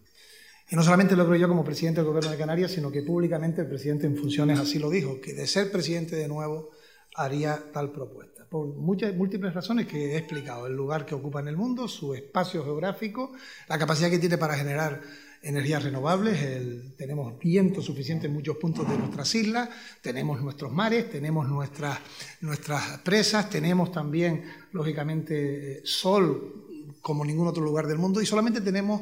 [0.70, 3.62] Y no solamente lo creo yo como presidente del Gobierno de Canarias, sino que públicamente
[3.62, 6.70] el presidente en funciones así lo dijo, que de ser presidente de nuevo
[7.16, 8.46] haría tal propuesta.
[8.48, 12.14] Por muchas, múltiples razones que he explicado, el lugar que ocupa en el mundo, su
[12.14, 13.32] espacio geográfico,
[13.68, 15.02] la capacidad que tiene para generar
[15.46, 19.70] energías renovables, tenemos viento suficiente en muchos puntos de nuestras islas,
[20.02, 22.00] tenemos nuestros mares, tenemos nuestras,
[22.42, 26.66] nuestras presas, tenemos también, lógicamente, sol
[27.00, 29.02] como ningún otro lugar del mundo y solamente tenemos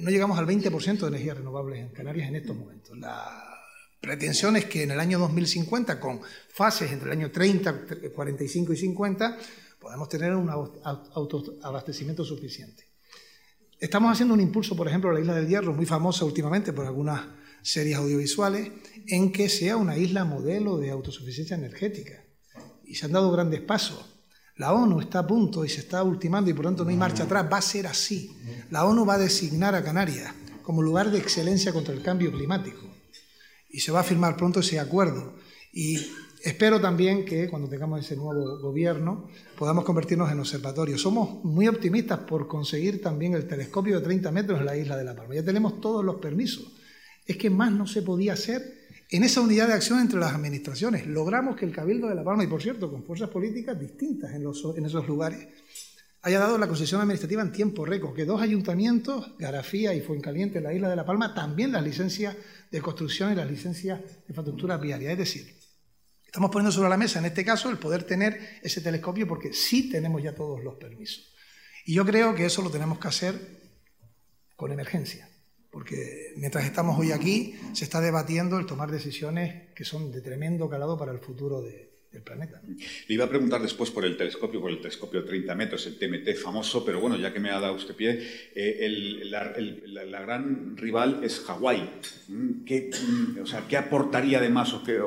[0.00, 2.96] no llegamos al 20% de energías renovables en Canarias en estos momentos.
[2.98, 3.58] La
[4.00, 6.20] pretensión es que en el año 2050, con
[6.52, 9.38] fases entre el año 30, 45 y 50,
[9.78, 12.87] podamos tener un autoabastecimiento suficiente.
[13.80, 16.84] Estamos haciendo un impulso, por ejemplo, a la isla del Hierro, muy famosa últimamente por
[16.84, 17.20] algunas
[17.62, 18.72] series audiovisuales,
[19.06, 22.24] en que sea una isla modelo de autosuficiencia energética.
[22.84, 24.04] Y se han dado grandes pasos.
[24.56, 27.22] La ONU está a punto y se está ultimando y por tanto no hay marcha
[27.22, 27.46] atrás.
[27.52, 28.36] Va a ser así.
[28.70, 32.82] La ONU va a designar a Canarias como lugar de excelencia contra el cambio climático.
[33.70, 35.36] Y se va a firmar pronto ese acuerdo.
[35.72, 35.98] Y
[36.42, 40.98] espero también que cuando tengamos ese nuevo gobierno podamos convertirnos en observatorio.
[40.98, 45.04] Somos muy optimistas por conseguir también el telescopio de 30 metros en la isla de
[45.04, 45.34] La Palma.
[45.34, 46.72] Ya tenemos todos los permisos.
[47.26, 48.78] Es que más no se podía hacer
[49.10, 51.06] en esa unidad de acción entre las administraciones.
[51.06, 54.46] Logramos que el Cabildo de La Palma, y por cierto, con fuerzas políticas distintas en,
[54.84, 55.48] esos lugares,
[56.22, 60.64] haya dado la concesión administrativa en tiempo récord, que dos ayuntamientos, Garafía y Fuencaliente, en
[60.64, 62.36] la isla de La Palma, también las licencias
[62.70, 65.12] de construcción y las licencias de infraestructura viaria.
[65.12, 65.57] Es decir,
[66.28, 69.90] estamos poniendo sobre la mesa, en este caso, el poder tener ese telescopio porque sí
[69.90, 71.34] tenemos ya todos los permisos.
[71.84, 73.34] Y yo creo que eso lo tenemos que hacer
[74.54, 75.28] con emergencia
[75.70, 80.68] porque mientras estamos hoy aquí se está debatiendo el tomar decisiones que son de tremendo
[80.68, 81.60] calado para el futuro
[82.12, 82.60] del planeta.
[82.64, 85.98] Le iba a preguntar después por el telescopio, por el telescopio de 30 metros, el
[85.98, 91.20] TMT famoso, pero bueno, ya que me ha dado usted pie, eh, la, gran rival
[91.22, 91.90] es Hawái.
[92.28, 95.00] Mm, ¿Qué, mm, o sea, ¿qué aportaría además, o, qué,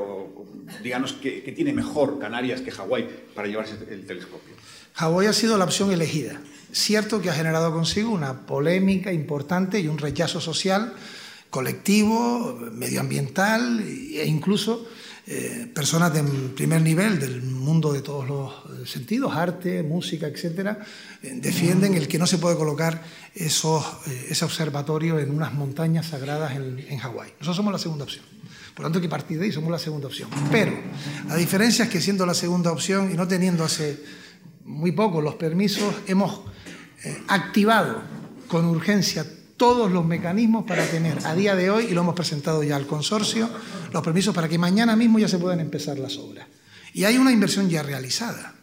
[0.84, 4.54] díganos, ¿qué, ¿qué, tiene mejor Canarias que Hawái para llevarse el telescopio?
[4.93, 6.41] Hawái ha sido la opción elegida.
[6.72, 10.93] Cierto que ha generado consigo una polémica importante y un rechazo social
[11.49, 14.88] colectivo, medioambiental e incluso
[15.28, 20.80] eh, personas de primer nivel del mundo de todos los eh, sentidos, arte, música, etcétera,
[21.22, 23.04] eh, defienden el que no se puede colocar
[23.36, 23.86] esos,
[24.28, 27.34] ese observatorio en unas montañas sagradas en, Hawái.
[27.34, 28.26] Nosotros somos la segunda opción.
[28.74, 30.30] Por lo tanto, que partir de ahí somos la segunda opción.
[30.52, 30.74] Pero
[31.28, 34.04] la diferencia es que siendo la segunda opción y no teniendo hace
[34.66, 36.42] muy poco los permisos, hemos
[37.28, 38.02] activado
[38.48, 39.26] con urgencia
[39.62, 42.88] todos los mecanismos para tener a día de hoy, y lo hemos presentado ya al
[42.88, 43.47] consorcio,
[43.93, 46.47] los permisos para que mañana mismo ya se puedan empezar las obras.
[46.95, 48.55] Y hay una inversión ya realizada.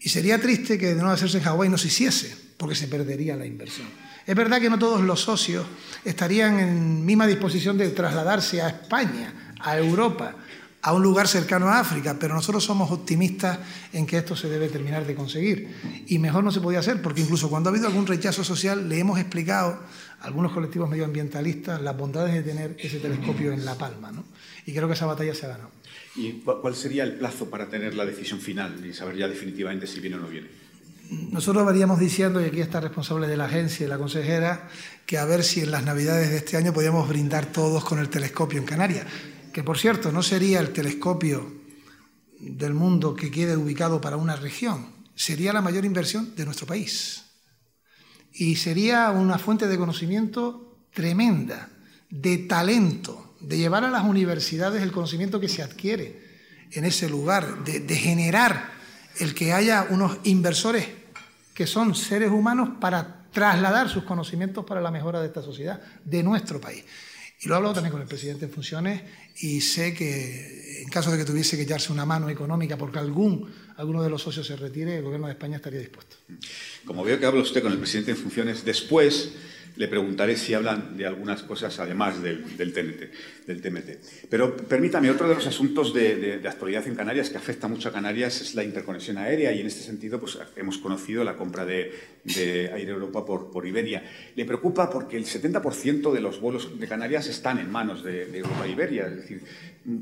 [0.00, 3.36] Y sería triste que de no hacerse en Hawái no se hiciese, porque se perdería
[3.36, 3.86] la inversión.
[4.26, 5.64] Es verdad que no todos los socios
[6.04, 10.34] estarían en misma disposición de trasladarse a España, a Europa,
[10.82, 13.60] a un lugar cercano a África, pero nosotros somos optimistas
[13.92, 16.04] en que esto se debe terminar de conseguir.
[16.08, 18.98] Y mejor no se podía hacer, porque incluso cuando ha habido algún rechazo social, le
[18.98, 19.78] hemos explicado
[20.20, 24.10] a algunos colectivos medioambientalistas las bondades de tener ese telescopio en La Palma.
[24.10, 24.24] ¿no?
[24.66, 25.70] Y creo que esa batalla se ha ganado.
[26.16, 30.00] ¿Y cuál sería el plazo para tener la decisión final y saber ya definitivamente si
[30.00, 30.48] viene o no viene?
[31.30, 34.68] Nosotros veríamos diciendo, y aquí está responsable de la agencia y la consejera,
[35.06, 38.08] que a ver si en las navidades de este año podíamos brindar todos con el
[38.08, 39.06] telescopio en Canarias
[39.52, 41.60] que por cierto no sería el telescopio
[42.38, 47.24] del mundo que quede ubicado para una región, sería la mayor inversión de nuestro país.
[48.32, 51.68] Y sería una fuente de conocimiento tremenda,
[52.10, 56.22] de talento, de llevar a las universidades el conocimiento que se adquiere
[56.72, 58.70] en ese lugar, de, generar
[59.18, 60.86] el que haya unos inversores
[61.54, 66.22] que son seres humanos para trasladar sus conocimientos para la mejora de esta sociedad, de
[66.22, 66.84] nuestro país.
[67.42, 69.02] Y lo he hablado también con el presidente en funciones
[69.38, 73.50] y sé que en caso de que tuviese que echarse una mano económica porque algún,
[73.76, 76.16] alguno de los socios se retire, el gobierno de España estaría dispuesto.
[76.84, 79.32] Como veo que habla usted con el presidente en funciones, después
[79.76, 84.28] le preguntaré si hablan de algunas cosas además del, TNT, del TMT.
[84.28, 88.40] Pero permítame, otro de los asuntos de, actualidad en Canarias que afecta mucho a Canarias
[88.40, 91.92] es la interconexión aérea y en este sentido pues, hemos conocido la compra de,
[92.26, 94.04] Aire Europa por, Iberia.
[94.36, 98.66] ¿Le preocupa porque el 70% de los vuelos de Canarias están en manos de, Europa
[98.66, 99.06] Iberia?
[99.06, 99.42] Es decir,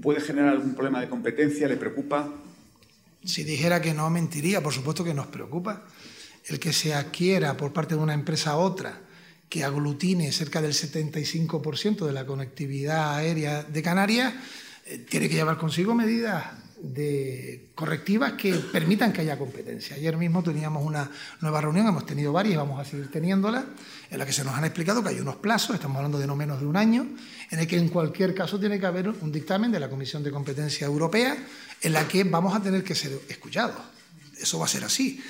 [0.02, 1.68] ¿puede generar algún problema de competencia?
[1.68, 2.32] ¿Le preocupa?
[3.24, 4.62] Si dijera que no, mentiría.
[4.62, 5.86] Por supuesto que nos preocupa.
[6.46, 9.09] El que se adquiera por parte de una empresa a otra
[9.50, 14.32] que aglutine cerca del 75% de la conectividad aérea de Canarias,
[14.86, 16.44] eh, tiene que llevar consigo medidas
[16.80, 19.96] de correctivas que permitan que haya competencia.
[19.96, 23.64] Ayer mismo teníamos una nueva reunión, hemos tenido varias y vamos a seguir teniéndolas,
[24.08, 26.36] en la que se nos han explicado que hay unos plazos, estamos hablando de no
[26.36, 27.06] menos de un año,
[27.50, 30.30] en el que en cualquier caso tiene que haber un dictamen de la Comisión de
[30.30, 31.36] Competencia Europea
[31.82, 33.76] en la que vamos a tener que ser escuchados.
[34.38, 35.22] Eso va a ser así,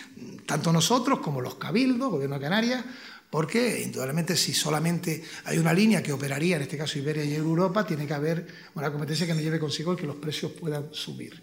[0.47, 2.85] tanto nosotros como los cabildos, Gobierno de Canarias,
[3.31, 7.87] porque indudablemente si solamente hay una línea que operaría, en este caso Iberia y Europa,
[7.87, 11.41] tiene que haber una competencia que nos lleve consigo el que los precios puedan subir.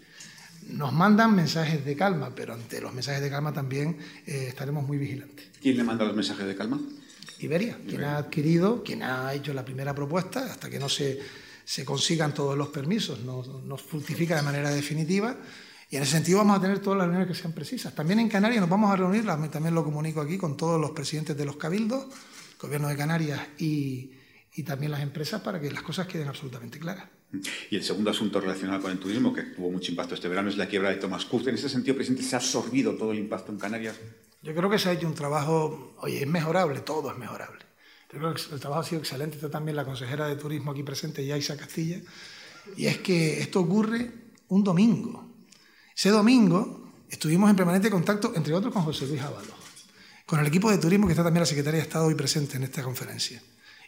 [0.68, 4.98] Nos mandan mensajes de calma, pero ante los mensajes de calma también eh, estaremos muy
[4.98, 5.46] vigilantes.
[5.62, 6.78] ¿Quién le manda los mensajes de calma?
[7.40, 11.18] Iberia, quien ha adquirido, quien ha hecho la primera propuesta, hasta que no se,
[11.84, 15.36] consigan todos los permisos, no, no fructifica de manera definitiva.
[15.90, 17.94] Y en ese sentido vamos a tener todas las reuniones que sean precisas.
[17.94, 21.36] También en Canarias nos vamos a reunir, también lo comunico aquí, con todos los presidentes
[21.36, 22.06] de los cabildos,
[22.60, 24.12] gobierno de Canarias y,
[24.66, 27.06] también las empresas para que las cosas queden absolutamente claras.
[27.70, 30.56] Y el segundo asunto relacionado con el turismo, que tuvo mucho impacto este verano, es
[30.56, 31.46] la quiebra de Thomas Cook.
[31.46, 33.94] En ese sentido, presidente, ¿se ha absorbido todo el impacto en Canarias?
[34.42, 37.64] Yo creo que se ha hecho un trabajo, oye, es mejorable, todo es mejorable.
[38.12, 39.36] Yo creo que el trabajo ha sido excelente.
[39.36, 42.00] Está también la consejera de turismo aquí presente, Yaisa Castilla.
[42.76, 44.10] Y es que esto ocurre
[44.48, 45.27] un domingo.
[45.98, 49.50] Ese domingo estuvimos en permanente contacto, entre otros, con José Luis Ábalos,
[50.24, 52.62] con el equipo de turismo que está también la Secretaría de Estado hoy presente en
[52.62, 53.42] esta conferencia.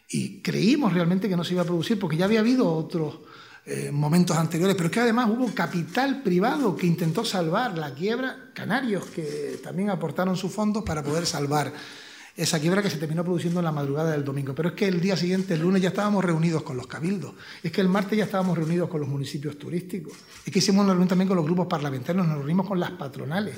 [0.09, 3.19] Y creímos realmente que no se iba a producir, porque ya había habido otros
[3.65, 8.51] eh, momentos anteriores, pero es que además hubo capital privado que intentó salvar la quiebra,
[8.53, 11.71] canarios que también aportaron sus fondos para poder salvar
[12.35, 14.55] esa quiebra que se terminó produciendo en la madrugada del domingo.
[14.55, 17.33] Pero es que el día siguiente, el lunes, ya estábamos reunidos con los cabildos.
[17.61, 20.13] Es que el martes ya estábamos reunidos con los municipios turísticos.
[20.45, 23.55] Es que hicimos una reunión también con los grupos parlamentarios, nos reunimos con las patronales,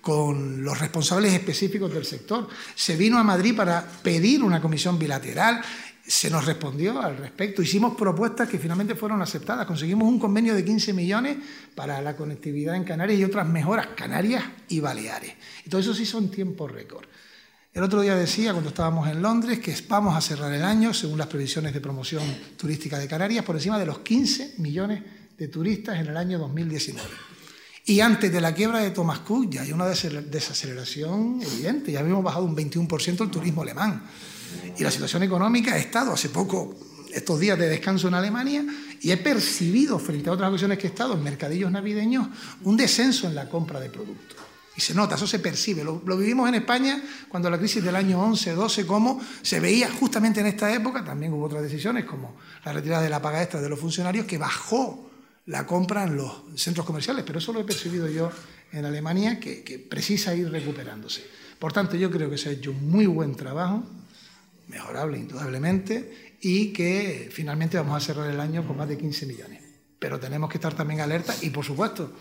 [0.00, 2.48] con los responsables específicos del sector.
[2.74, 5.62] Se vino a Madrid para pedir una comisión bilateral.
[6.04, 7.62] Se nos respondió al respecto.
[7.62, 9.66] Hicimos propuestas que finalmente fueron aceptadas.
[9.66, 11.36] Conseguimos un convenio de 15 millones
[11.74, 15.34] para la conectividad en Canarias y otras mejoras, Canarias y Baleares.
[15.64, 17.06] Y todo eso se hizo en tiempo récord.
[17.76, 21.18] El otro día decía, cuando estábamos en Londres, que vamos a cerrar el año, según
[21.18, 22.22] las previsiones de promoción
[22.56, 25.02] turística de Canarias, por encima de los 15 millones
[25.36, 27.06] de turistas en el año 2019.
[27.84, 32.24] Y antes de la quiebra de Thomas Cook ya hay una desaceleración evidente, ya habíamos
[32.24, 34.06] bajado un 21% el turismo alemán.
[34.78, 36.74] Y la situación económica ha estado hace poco,
[37.12, 38.64] estos días de descanso en Alemania,
[39.02, 42.26] y he percibido, frente otras ocasiones que he estado en mercadillos navideños,
[42.62, 44.55] un descenso en la compra de productos.
[44.76, 45.82] Y se nota, eso se percibe.
[45.82, 50.46] Lo, vivimos en España cuando la crisis del año 11-12, como se veía justamente en
[50.46, 53.80] esta época, también hubo otras decisiones como la retirada de la paga extra de los
[53.80, 55.10] funcionarios, que bajó
[55.46, 58.30] la compra en los centros comerciales, pero eso lo he percibido yo
[58.72, 61.24] en Alemania, que, que precisa ir recuperándose.
[61.58, 63.82] Por tanto, yo creo que se ha hecho un muy buen trabajo,
[64.68, 69.62] mejorable indudablemente, y que finalmente vamos a cerrar el año con más de 15 millones.
[69.98, 72.12] Pero tenemos que estar también alerta y, por supuesto,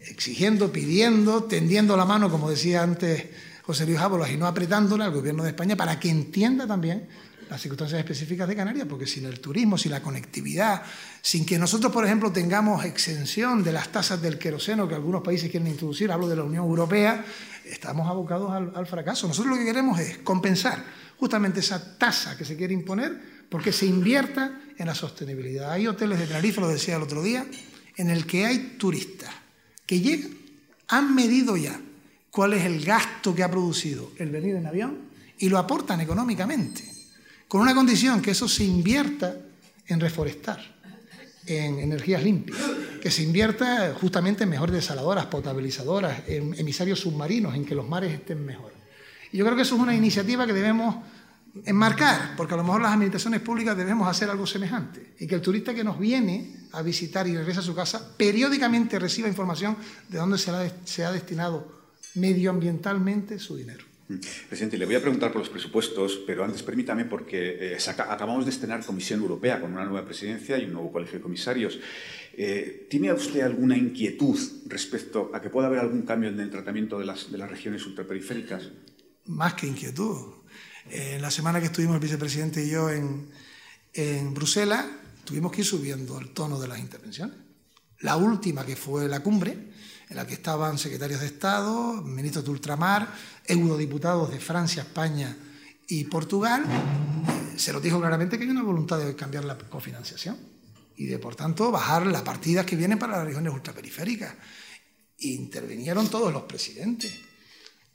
[0.00, 3.26] exigiendo, pidiendo, tendiendo la mano, como decía antes
[3.62, 7.06] José Luis Ábolos, y no apretándola al gobierno de España para que entienda también
[7.48, 10.82] las circunstancias específicas de Canarias, porque sin el turismo, sin la conectividad,
[11.20, 15.50] sin que nosotros, por ejemplo, tengamos exención de las tasas del queroseno que algunos países
[15.50, 17.24] quieren introducir, hablo de la Unión Europea,
[17.64, 19.26] estamos abocados al, al fracaso.
[19.26, 20.84] Nosotros lo que queremos es compensar
[21.18, 25.72] justamente esa tasa que se quiere imponer porque se invierta en la sostenibilidad.
[25.72, 27.44] Hay hoteles de Tenerife, lo decía el otro día,
[27.96, 29.30] en el que hay turistas
[29.90, 30.30] que llegan,
[30.86, 31.76] han medido ya
[32.30, 34.98] cuál es el gasto que ha producido el venir en avión
[35.36, 36.84] y lo aportan económicamente,
[37.48, 39.34] con una condición que eso se invierta
[39.88, 40.60] en reforestar,
[41.44, 42.56] en energías limpias,
[43.02, 48.12] que se invierta justamente en mejores desaladoras, potabilizadoras, en emisarios submarinos, en que los mares
[48.12, 48.72] estén mejor.
[49.32, 50.98] Y yo creo que eso es una iniciativa que debemos
[51.64, 55.40] enmarcar, porque a lo mejor las administraciones públicas debemos hacer algo semejante y que el
[55.40, 59.76] turista que nos viene a visitar y regresa a su casa periódicamente reciba información
[60.08, 61.80] de dónde se ha, destinado
[62.14, 63.84] medioambientalmente su dinero.
[64.08, 64.16] Mm.
[64.48, 68.50] Presidente, le voy a preguntar por los presupuestos, pero antes permítame, porque eh, acabamos de
[68.50, 71.78] estrenar Comisión Europea con una nueva presidencia y un nuevo colegio de comisarios.
[72.32, 76.98] Eh, ¿Tiene usted alguna inquietud respecto a que pueda haber algún cambio en el tratamiento
[76.98, 78.70] de las, de las regiones ultraperiféricas?
[79.26, 80.39] Más que inquietud.
[80.88, 83.28] Eh, la semana que estuvimos el vicepresidente y yo en,
[83.92, 84.86] en Bruselas,
[85.24, 87.36] tuvimos que ir subiendo el tono de las intervenciones.
[88.00, 89.72] La última, que fue la cumbre,
[90.08, 93.12] en la que estaban secretarios de Estado, ministros de ultramar,
[93.46, 95.36] eurodiputados de Francia, España
[95.86, 100.36] y Portugal, eh, se nos dijo claramente que hay una voluntad de cambiar la cofinanciación
[100.96, 104.34] y de, por tanto, bajar las partidas que vienen para las regiones ultraperiféricas.
[105.18, 107.29] Intervinieron todos los presidentes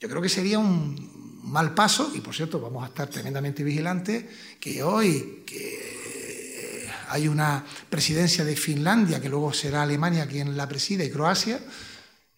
[0.05, 4.23] Yo creo que sería un mal paso, y por cierto, vamos a estar tremendamente vigilantes,
[4.59, 11.05] que hoy que hay una presidencia de Finlandia, que luego será Alemania quien la preside,
[11.05, 11.59] y Croacia,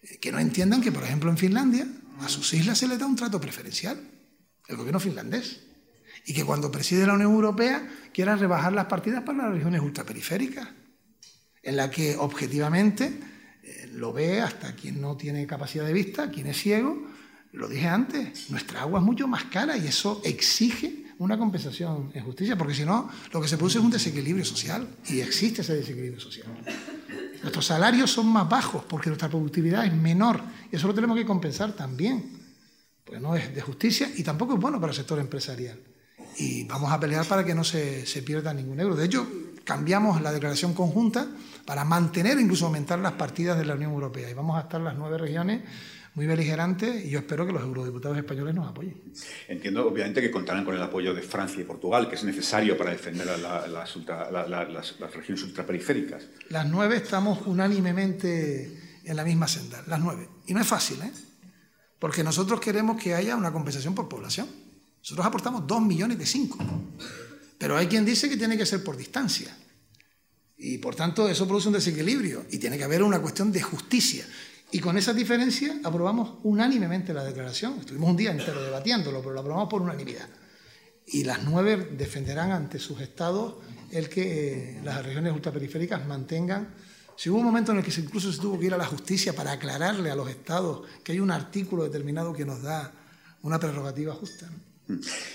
[0.00, 1.86] eh, que no entiendan que, por ejemplo, en Finlandia
[2.20, 4.00] a sus islas se les da un trato preferencial,
[4.66, 5.60] el gobierno finlandés,
[6.24, 10.68] y que cuando preside la Unión Europea quiera rebajar las partidas para las regiones ultraperiféricas,
[11.62, 13.20] en la que objetivamente
[13.62, 17.17] eh, lo ve hasta quien no tiene capacidad de vista, quien es ciego,
[17.52, 22.24] lo dije antes, nuestra agua es mucho más cara y eso exige una compensación en
[22.24, 25.74] justicia, porque si no, lo que se produce es un desequilibrio social y existe ese
[25.74, 26.46] desequilibrio social.
[27.42, 30.40] Nuestros salarios son más bajos porque nuestra productividad es menor
[30.70, 32.38] y eso lo tenemos que compensar también,
[33.04, 35.80] pues no es de justicia y tampoco es bueno para el sector empresarial.
[36.36, 38.94] Y vamos a pelear para que no se, se pierda ningún euro.
[38.94, 39.26] De hecho,
[39.64, 41.26] cambiamos la declaración conjunta
[41.64, 44.80] para mantener e incluso aumentar las partidas de la Unión Europea y vamos a estar
[44.80, 45.62] las nueve regiones
[46.14, 49.00] muy beligerante y yo espero que los eurodiputados españoles nos apoyen.
[49.46, 52.90] Entiendo, obviamente, que contarán con el apoyo de Francia y Portugal, que es necesario para
[52.90, 56.26] defender las, las, regiones ultraperiféricas.
[56.50, 60.28] Las nueve estamos unánimemente en la misma senda, las nueve.
[60.46, 61.12] Y no es fácil, ¿eh?
[61.98, 64.48] Porque nosotros queremos que haya una compensación por población.
[65.00, 66.58] Nosotros aportamos dos millones de cinco.
[67.58, 69.56] Pero hay quien dice que tiene que ser por distancia.
[70.56, 74.26] Y por tanto eso produce un desequilibrio y tiene que haber una cuestión de justicia.
[74.70, 77.78] Y con esa diferencia aprobamos unánimemente la declaración.
[77.80, 80.28] Estuvimos un día entero debatiéndolo, pero lo aprobamos por unanimidad.
[81.06, 83.54] Y las nueve defenderán ante sus estados
[83.90, 86.74] el que eh, las regiones ultraperiféricas mantengan.
[87.16, 89.32] Si hubo un momento en el que incluso se tuvo que ir a la justicia
[89.32, 92.92] para aclararle a los estados que hay un artículo determinado que nos da
[93.42, 94.48] una prerrogativa justa.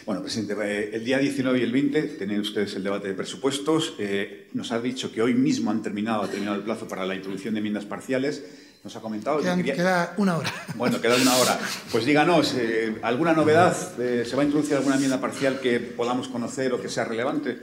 [0.05, 3.95] Bueno, presidente, eh, el día 19 y el 20 tienen ustedes el debate de presupuestos.
[3.99, 7.15] Eh, nos ha dicho que hoy mismo han terminado, ha terminado el plazo para la
[7.15, 8.43] introducción de enmiendas parciales.
[8.84, 9.39] Nos ha comentado.
[9.39, 10.51] Queda una hora.
[10.75, 11.57] Bueno, queda una hora.
[11.91, 13.75] Pues díganos, eh, ¿alguna novedad?
[13.95, 17.57] ¿Se va a introducir alguna enmienda parcial que podamos conocer o que sea relevante?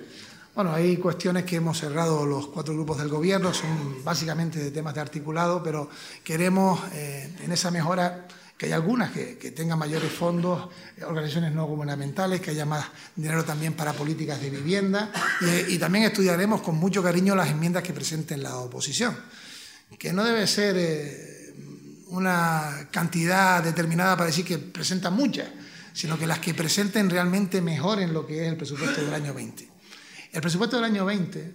[0.54, 4.94] Bueno, hay cuestiones que hemos cerrado los cuatro grupos del gobierno, son básicamente de temas
[4.94, 5.90] de articulado, pero
[6.24, 11.66] queremos eh, en esa mejora que haya algunas que, tengan mayores fondos, eh, organizaciones no
[11.66, 16.76] gubernamentales, que haya más dinero también para políticas de vivienda y, y también estudiaremos con
[16.76, 19.16] mucho cariño las enmiendas que presenten la oposición
[19.98, 21.54] que no debe ser eh,
[22.08, 25.48] una cantidad determinada para decir que presentan muchas,
[25.92, 29.68] sino que las que presenten realmente mejoren lo que es el presupuesto del año 20.
[30.32, 31.54] El presupuesto del año 20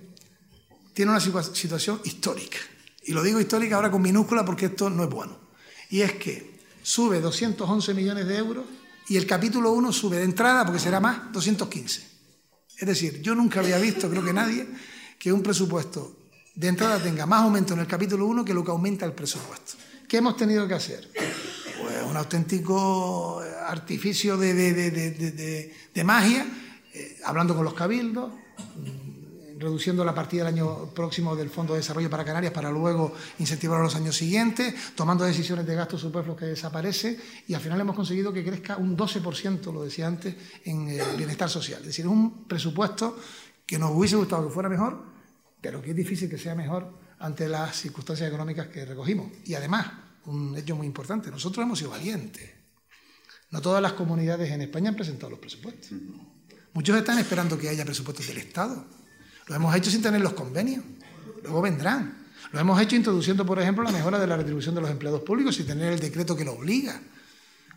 [0.94, 2.58] tiene una situación histórica,
[3.04, 5.38] y lo digo histórica ahora con minúscula porque esto no es bueno,
[5.90, 8.66] y es que sube 211 millones de euros
[9.08, 12.16] y el capítulo 1 sube de entrada, porque será más, 215.
[12.78, 14.68] Es decir, yo nunca había visto, creo que nadie,
[15.20, 16.24] que un presupuesto
[16.56, 19.74] de entrada tenga más aumento en el capítulo 1 que lo que aumenta el presupuesto.
[20.08, 21.10] ¿Qué hemos tenido que hacer?
[21.14, 26.45] Pues un auténtico artificio de, magia,
[26.93, 31.80] eh, hablando con los cabildos, mm, reduciendo la partida del año próximo del Fondo de
[31.80, 36.38] Desarrollo para Canarias para luego incentivar a los años siguientes, tomando decisiones de gastos superfluos
[36.38, 40.89] que desaparece y al final hemos conseguido que crezca un 12%, lo decía antes, en
[40.89, 41.82] el bienestar social.
[41.82, 43.18] Es decir, un presupuesto
[43.66, 45.14] que nos hubiese gustado que fuera mejor,
[45.66, 49.32] pero que es difícil que sea mejor ante las circunstancias económicas que recogimos.
[49.45, 49.93] Y además,
[50.26, 52.51] un hecho muy importante, nosotros hemos sido valientes.
[53.49, 55.89] No todas las comunidades en España han presentado los presupuestos.
[56.72, 58.86] Muchos están esperando que haya presupuestos del Estado.
[59.47, 60.84] Lo hemos hecho sin tener los convenios.
[61.41, 62.28] Luego vendrán.
[62.51, 65.55] Lo hemos hecho introduciendo, por ejemplo, la mejora de la retribución de los empleados públicos
[65.55, 67.01] sin tener el decreto que lo obliga.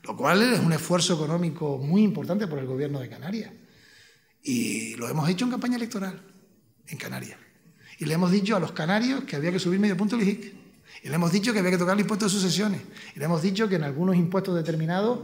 [0.03, 3.51] Lo cual es un esfuerzo económico muy importante por el gobierno de Canarias.
[4.43, 6.23] Y lo hemos hecho en campaña electoral
[6.87, 7.48] en Canarias.
[7.99, 10.55] Y le hemos dicho a los canarios que había que subir medio punto el IGIC.
[11.03, 12.81] Y le hemos dicho que había que tocar el impuesto de sucesiones.
[13.15, 15.21] Y le hemos dicho que en algunos impuestos determinados,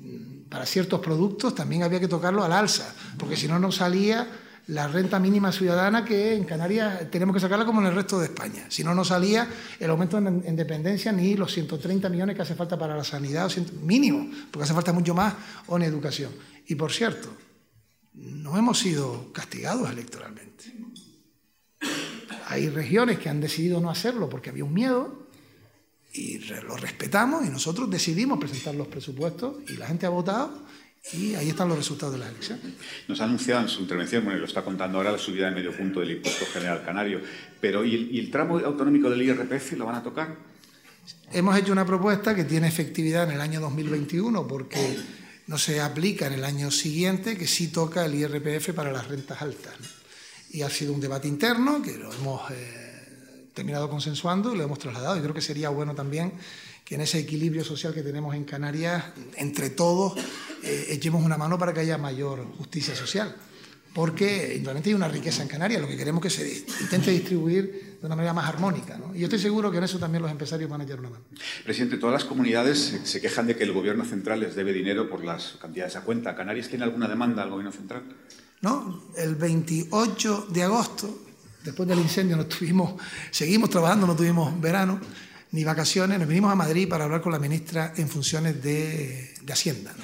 [0.00, 4.28] mm, para ciertos productos, también había que tocarlo al alza, porque si no, no salía
[4.68, 8.26] la renta mínima ciudadana que en Canarias tenemos que sacarla como en el resto de
[8.26, 8.66] España.
[8.68, 9.48] Si no, no salía
[9.78, 13.50] el aumento en, dependencia ni los 130 millones que hace falta para la sanidad,
[13.82, 15.34] mínimo, porque hace falta mucho más,
[15.68, 16.32] o en educación.
[16.66, 17.28] Y por cierto,
[18.14, 20.64] no hemos sido castigados electoralmente.
[22.46, 25.26] Hay regiones que han decidido no hacerlo porque había un miedo
[26.12, 30.62] y lo respetamos y nosotros decidimos presentar los presupuestos y la gente ha votado
[31.12, 32.60] y ahí están los resultados de la elección.
[33.08, 35.76] Nos ha anunciado en su intervención, bueno, lo está contando ahora, la subida de medio
[35.76, 37.20] punto del impuesto general canario,
[37.60, 40.36] pero ¿y el, tramo autonómico del IRPF lo van a tocar?
[41.32, 44.96] Hemos hecho una propuesta que tiene efectividad en el año 2021 porque
[45.48, 49.42] no se aplica en el año siguiente, que sí toca el IRPF para las rentas
[49.42, 49.95] altas
[50.56, 54.78] y ha sido un debate interno que lo hemos eh, terminado consensuando y lo hemos
[54.78, 55.18] trasladado.
[55.18, 56.32] Y creo que sería bueno también
[56.82, 59.04] que en ese equilibrio social que tenemos en Canarias,
[59.36, 60.14] entre todos,
[60.62, 63.36] eh, echemos una mano para que haya mayor justicia social.
[63.92, 67.98] Porque indudablemente hay una riqueza en Canarias, lo que queremos es que se intente distribuir
[68.00, 68.98] de una manera más armónica.
[69.14, 71.24] Y yo estoy seguro que en eso también los empresarios van a echar una mano.
[71.64, 75.22] Presidente, todas las comunidades se quejan de que el gobierno central les debe dinero por
[75.22, 76.34] las cantidades a cuenta.
[76.34, 78.04] ¿Canarias tiene alguna demanda al gobierno central?
[78.62, 81.22] No, el 28 de agosto,
[81.64, 83.00] después del incendio, tuvimos,
[83.30, 85.00] seguimos trabajando, no tuvimos verano
[85.52, 89.94] ni vacaciones, nos vinimos a Madrid para hablar con la ministra en funciones de, Hacienda.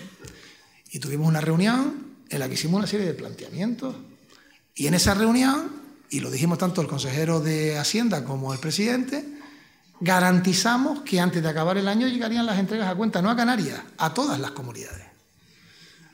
[0.92, 3.94] Y tuvimos una reunión en la que hicimos una serie de planteamientos.
[4.74, 5.72] Y en esa reunión,
[6.11, 9.24] y lo dijimos tanto el consejero de Hacienda como el presidente,
[10.00, 13.80] garantizamos que antes de acabar el año llegarían las entregas a cuenta, no a Canarias,
[13.98, 15.11] a todas las comunidades.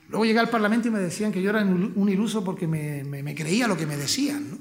[0.08, 3.68] Luego llegué al Parlamento y me decían que yo era un iluso porque me, creía
[3.68, 4.58] lo que me decían.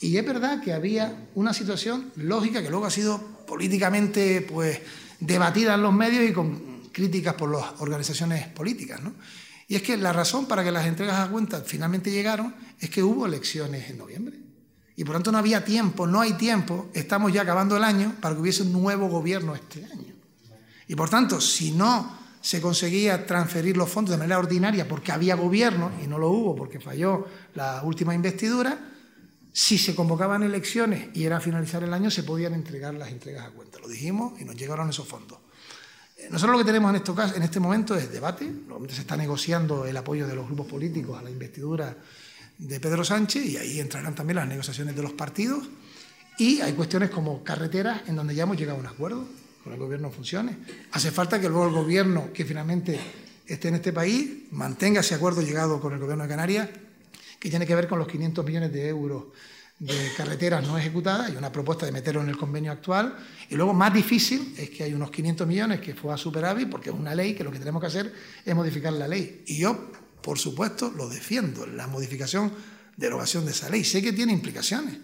[0.00, 4.80] Y es verdad que había una situación lógica que luego ha sido políticamente pues,
[5.20, 9.02] debatida en los medios y con críticas por las organizaciones políticas.
[9.02, 9.14] ¿no?
[9.68, 13.02] Y es que la razón para que las entregas a cuenta finalmente llegaron es que
[13.02, 14.38] hubo elecciones en noviembre.
[14.96, 18.34] Y por tanto no había tiempo, no hay tiempo, estamos ya acabando el año para
[18.34, 20.14] que hubiese un nuevo gobierno este año.
[20.86, 25.34] Y por tanto, si no se conseguía transferir los fondos de manera ordinaria porque había
[25.34, 28.78] gobierno, y no lo hubo porque falló la última investidura,
[29.50, 33.50] si se convocaban elecciones y era finalizar el año, se podían entregar las entregas a
[33.50, 33.78] cuenta.
[33.78, 35.38] Lo dijimos y nos llegaron esos fondos.
[36.30, 36.94] Nosotros lo que tenemos
[37.34, 38.46] en este momento es debate,
[38.90, 41.96] se está negociando el apoyo de los grupos políticos a la investidura
[42.58, 45.66] de Pedro Sánchez y ahí entrarán también las negociaciones de los partidos
[46.36, 49.26] y hay cuestiones como carreteras en donde ya hemos llegado a un acuerdo
[49.64, 50.56] con el gobierno funcione.
[50.92, 53.00] Hace falta que luego el gobierno que finalmente
[53.46, 56.68] esté en este país mantenga ese acuerdo llegado con el gobierno de Canarias
[57.40, 59.24] que tiene que ver con los 500 millones de euros
[59.78, 63.16] de carreteras no ejecutadas, hay una propuesta de meterlo en el convenio actual,
[63.50, 66.90] y luego más difícil es que hay unos 500 millones que fue a superávit, porque
[66.90, 69.42] es una ley que lo que tenemos que hacer es modificar la ley.
[69.46, 69.90] Y yo,
[70.22, 72.52] por supuesto, lo defiendo, la modificación,
[72.96, 73.84] derogación de esa ley.
[73.84, 74.96] Sé que tiene implicaciones,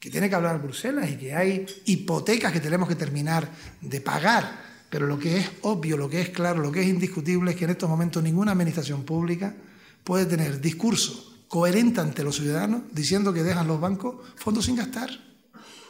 [0.00, 3.50] que tiene que hablar Bruselas y que hay hipotecas que tenemos que terminar
[3.82, 7.50] de pagar, pero lo que es obvio, lo que es claro, lo que es indiscutible
[7.50, 9.54] es que en estos momentos ninguna administración pública
[10.02, 15.10] puede tener discurso coherente ante los ciudadanos diciendo que dejan los bancos fondos sin gastar.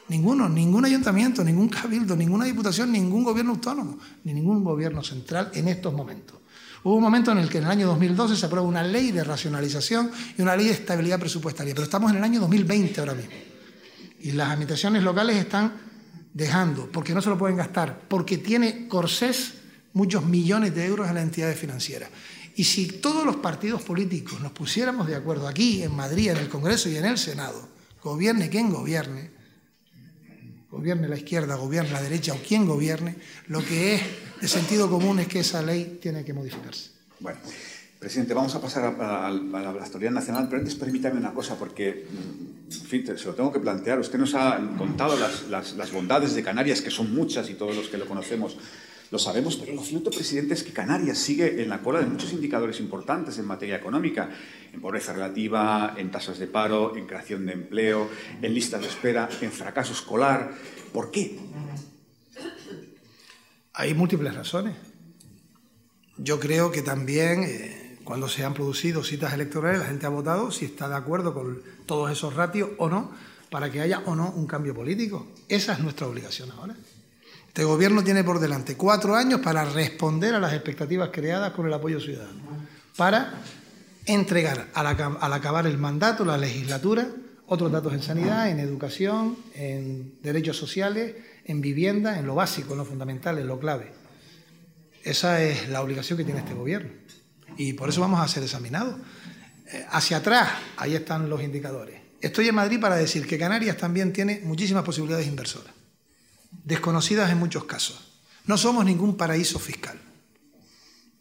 [0.09, 5.69] Ninguno, ningún ayuntamiento, ningún cabildo, ninguna diputación, ningún gobierno autónomo, ni ningún gobierno central en
[5.69, 6.37] estos momentos.
[6.83, 9.23] Hubo un momento en el que en el año 2012 se aprueba una ley de
[9.23, 13.50] racionalización y una ley de estabilidad presupuestaria, pero estamos en el año 2020 ahora mismo.
[14.21, 15.73] Y las administraciones locales están
[16.33, 19.55] dejando, porque no se lo pueden gastar, porque tiene corsés
[19.93, 22.11] muchos millones de euros en las entidades financieras.
[22.57, 26.49] Y si todos los partidos políticos nos pusiéramos de acuerdo aquí, en Madrid, en el
[26.49, 27.69] Congreso y en el Senado,
[28.03, 29.31] gobierne quien gobierne,
[30.71, 33.17] gobierne la izquierda, gobierne la derecha o quien gobierne,
[33.49, 34.03] lo que es
[34.41, 36.91] de sentido común es que esa ley tiene que modificarse.
[37.19, 37.39] Bueno,
[38.01, 42.07] presidente, vamos a pasar a, la historia nacional, pero antes permítame una cosa, porque,
[42.69, 44.01] se lo tengo que plantear.
[44.01, 47.89] Usted nos ha contado las, las bondades de Canarias, que son muchas y todos los
[47.89, 48.57] que lo conocemos
[49.11, 52.33] lo sabemos, pero lo cierto, presidente, es que Canarias sigue en la cola de muchos
[52.33, 54.31] indicadores importantes en materia económica,
[54.73, 58.09] en pobreza relativa, en tasas de paro, en creación de empleo,
[58.41, 60.53] en listas de espera, en fracaso escolar.
[60.93, 61.41] ¿Por qué?
[63.73, 64.77] Hay múltiples razones.
[66.17, 67.80] Yo creo que también eh,
[68.11, 71.63] cuando se han producido citas electorales la gente ha votado si está de acuerdo con
[71.87, 73.13] todos esos ratios o no
[73.51, 75.29] para que haya o no un cambio político.
[75.49, 76.75] Esa es nuestra obligación ahora.
[77.47, 81.73] Este gobierno tiene por delante cuatro años para responder a las expectativas creadas con el
[81.73, 82.41] apoyo ciudadano,
[82.97, 83.43] para
[84.07, 84.89] entregar al,
[85.33, 87.07] acabar el mandato, la legislatura,
[87.47, 92.79] otros datos en sanidad, en educación, en derechos sociales, en vivienda, en lo básico, en
[92.79, 93.93] lo fundamental, en lo clave.
[95.05, 96.91] Esa es la obligación que tiene este gobierno.
[97.57, 98.97] Y por eso vamos a ser examinados.
[99.67, 102.01] Eh, hacia atrás, ahí están los indicadores.
[102.21, 105.81] Estoy en Madrid para decir que Canarias también tiene muchísimas posibilidades inversoras
[106.65, 108.21] desconocidas en muchos casos.
[108.47, 109.99] No somos ningún paraíso fiscal.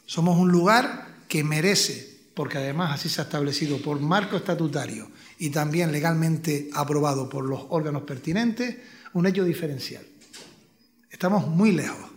[0.05, 5.49] Somos un lugar que merece, porque además así se ha establecido por marco estatutario y
[5.49, 8.77] también legalmente aprobado por los órganos pertinentes,
[9.13, 10.05] un hecho diferencial.
[11.11, 12.08] Estamos muy lejos.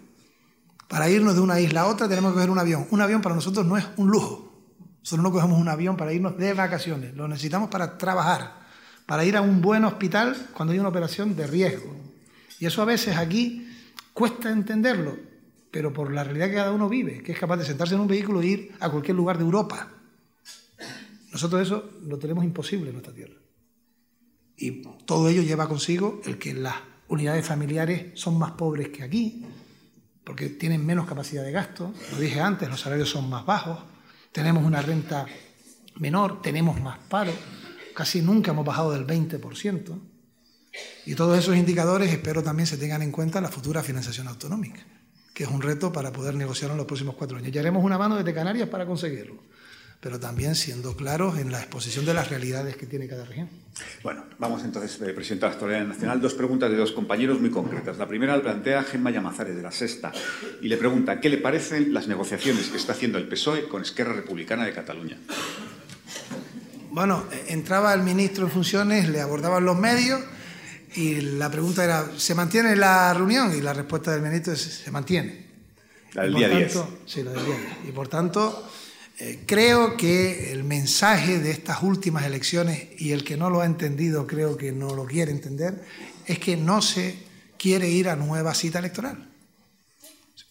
[0.92, 2.86] Para irnos de una isla a otra tenemos que coger un avión.
[2.90, 4.52] Un avión para nosotros no es un lujo.
[4.98, 7.14] Nosotros no cogemos un avión para irnos de vacaciones.
[7.16, 8.60] Lo necesitamos para trabajar,
[9.06, 11.96] para ir a un buen hospital cuando hay una operación de riesgo,
[12.60, 13.66] y eso a veces aquí
[14.12, 15.16] cuesta entenderlo,
[15.70, 18.06] pero por la realidad que cada uno vive, que es capaz de sentarse en un
[18.06, 19.88] vehículo e ir a cualquier lugar de Europa.
[21.32, 23.40] Nosotros eso lo tenemos imposible en nuestra tierra.
[24.58, 26.74] Y todo ello lleva consigo el que las
[27.08, 29.42] unidades familiares son más pobres que aquí,
[30.24, 33.78] porque tienen menos capacidad de gasto, lo dije antes, los salarios son más bajos,
[34.32, 35.26] tenemos una renta
[35.96, 37.32] menor, tenemos más paro,
[37.94, 40.00] casi nunca hemos bajado del 20%,
[41.04, 44.80] y todos esos indicadores espero también se tengan en cuenta en la futura financiación autonómica,
[45.34, 47.54] que es un reto para poder negociar en los próximos cuatro años.
[47.54, 49.42] Y haremos una mano desde Canarias para conseguirlo
[50.02, 53.48] pero también siendo claros en la exposición de las realidades que tiene cada región.
[54.02, 57.50] Bueno, vamos entonces, eh, presidente de la Historia Nacional, dos preguntas de dos compañeros muy
[57.50, 57.98] concretas.
[57.98, 60.10] La primera la plantea Gemma Llamazares, de la Sexta,
[60.60, 64.12] y le pregunta qué le parecen las negociaciones que está haciendo el PSOE con Esquerra
[64.12, 65.18] Republicana de Cataluña.
[66.90, 70.20] Bueno, eh, entraba el ministro en funciones, le abordaban los medios
[70.96, 73.56] y la pregunta era, ¿se mantiene la reunión?
[73.56, 75.46] Y la respuesta del ministro es, se mantiene.
[76.14, 76.78] La del día 10.
[77.06, 77.88] Sí, la del día 10.
[77.88, 78.68] Y por tanto
[79.18, 83.66] eh, creo que el mensaje de estas últimas elecciones, y el que no lo ha
[83.66, 85.84] entendido creo que no lo quiere entender,
[86.26, 87.16] es que no se
[87.58, 89.28] quiere ir a nueva cita electoral.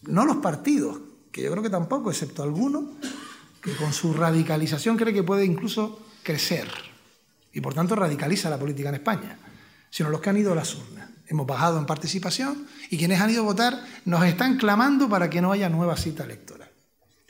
[0.03, 0.99] No los partidos,
[1.31, 2.85] que yo creo que tampoco, excepto algunos,
[3.61, 6.67] que con su radicalización cree que puede incluso crecer
[7.53, 9.37] y por tanto radicaliza la política en España,
[9.89, 11.09] sino los que han ido a las urnas.
[11.27, 15.41] Hemos bajado en participación y quienes han ido a votar nos están clamando para que
[15.41, 16.70] no haya nueva cita electoral.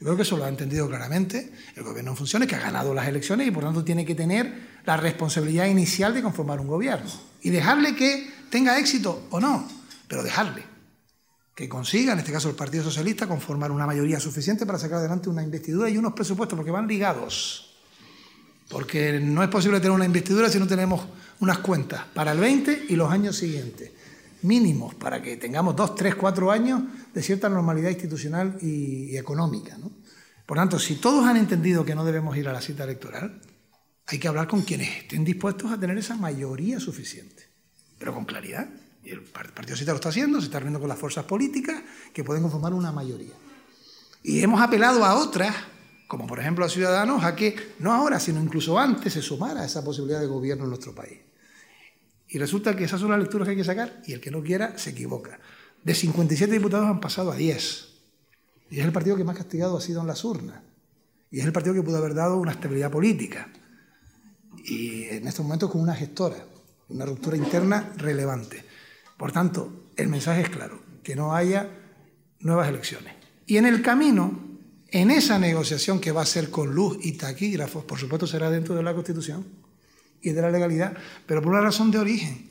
[0.01, 2.91] Yo creo que eso lo ha entendido claramente el gobierno en funciones, que ha ganado
[2.91, 7.07] las elecciones y por tanto tiene que tener la responsabilidad inicial de conformar un gobierno.
[7.43, 9.69] Y dejarle que tenga éxito o no,
[10.07, 10.63] pero dejarle.
[11.53, 15.29] Que consiga, en este caso el Partido Socialista, conformar una mayoría suficiente para sacar adelante
[15.29, 17.75] una investidura y unos presupuestos, porque van ligados.
[18.69, 21.05] Porque no es posible tener una investidura si no tenemos
[21.41, 23.91] unas cuentas para el 20 y los años siguientes
[24.43, 26.83] mínimos para que tengamos dos, tres, cuatro años
[27.13, 29.77] de cierta normalidad institucional y, económica.
[30.45, 33.41] Por tanto, si todos han entendido que no debemos ir a la cita electoral,
[34.07, 37.47] hay que hablar con quienes estén dispuestos a tener esa mayoría suficiente,
[37.97, 38.69] pero con claridad.
[39.03, 41.81] Y el Partido Socialista lo está haciendo, se está reuniendo con las fuerzas políticas
[42.13, 43.33] que pueden conformar una mayoría.
[44.23, 45.55] Y hemos apelado a otras,
[46.07, 49.65] como por ejemplo a Ciudadanos, a que no ahora, sino incluso antes se sumara a
[49.65, 51.19] esa posibilidad de gobierno en nuestro país.
[52.31, 54.41] Y resulta que esas son las lecturas que hay que sacar y el que no
[54.41, 55.37] quiera se equivoca.
[55.83, 57.87] De 57 diputados han pasado a 10.
[58.69, 60.61] Y es el partido que más castigado ha sido en las urnas.
[61.29, 63.51] Y es el partido que pudo haber dado una estabilidad política.
[64.63, 66.37] Y en estos momentos con una gestora,
[66.87, 68.63] una ruptura interna relevante.
[69.17, 71.69] Por tanto, el mensaje es claro, que no haya
[72.39, 73.13] nuevas elecciones.
[73.45, 74.39] Y en el camino,
[74.87, 78.73] en esa negociación que va a ser con luz y taquígrafos, por supuesto será dentro
[78.73, 79.45] de la Constitución,
[80.21, 80.95] y de la legalidad,
[81.25, 82.49] pero por una razón de origen.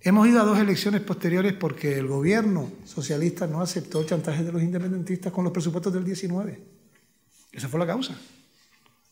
[0.00, 4.52] Hemos ido a dos elecciones posteriores porque el gobierno socialista no aceptó el chantaje de
[4.52, 6.60] los independentistas con los presupuestos del 19.
[7.52, 8.16] Esa fue la causa.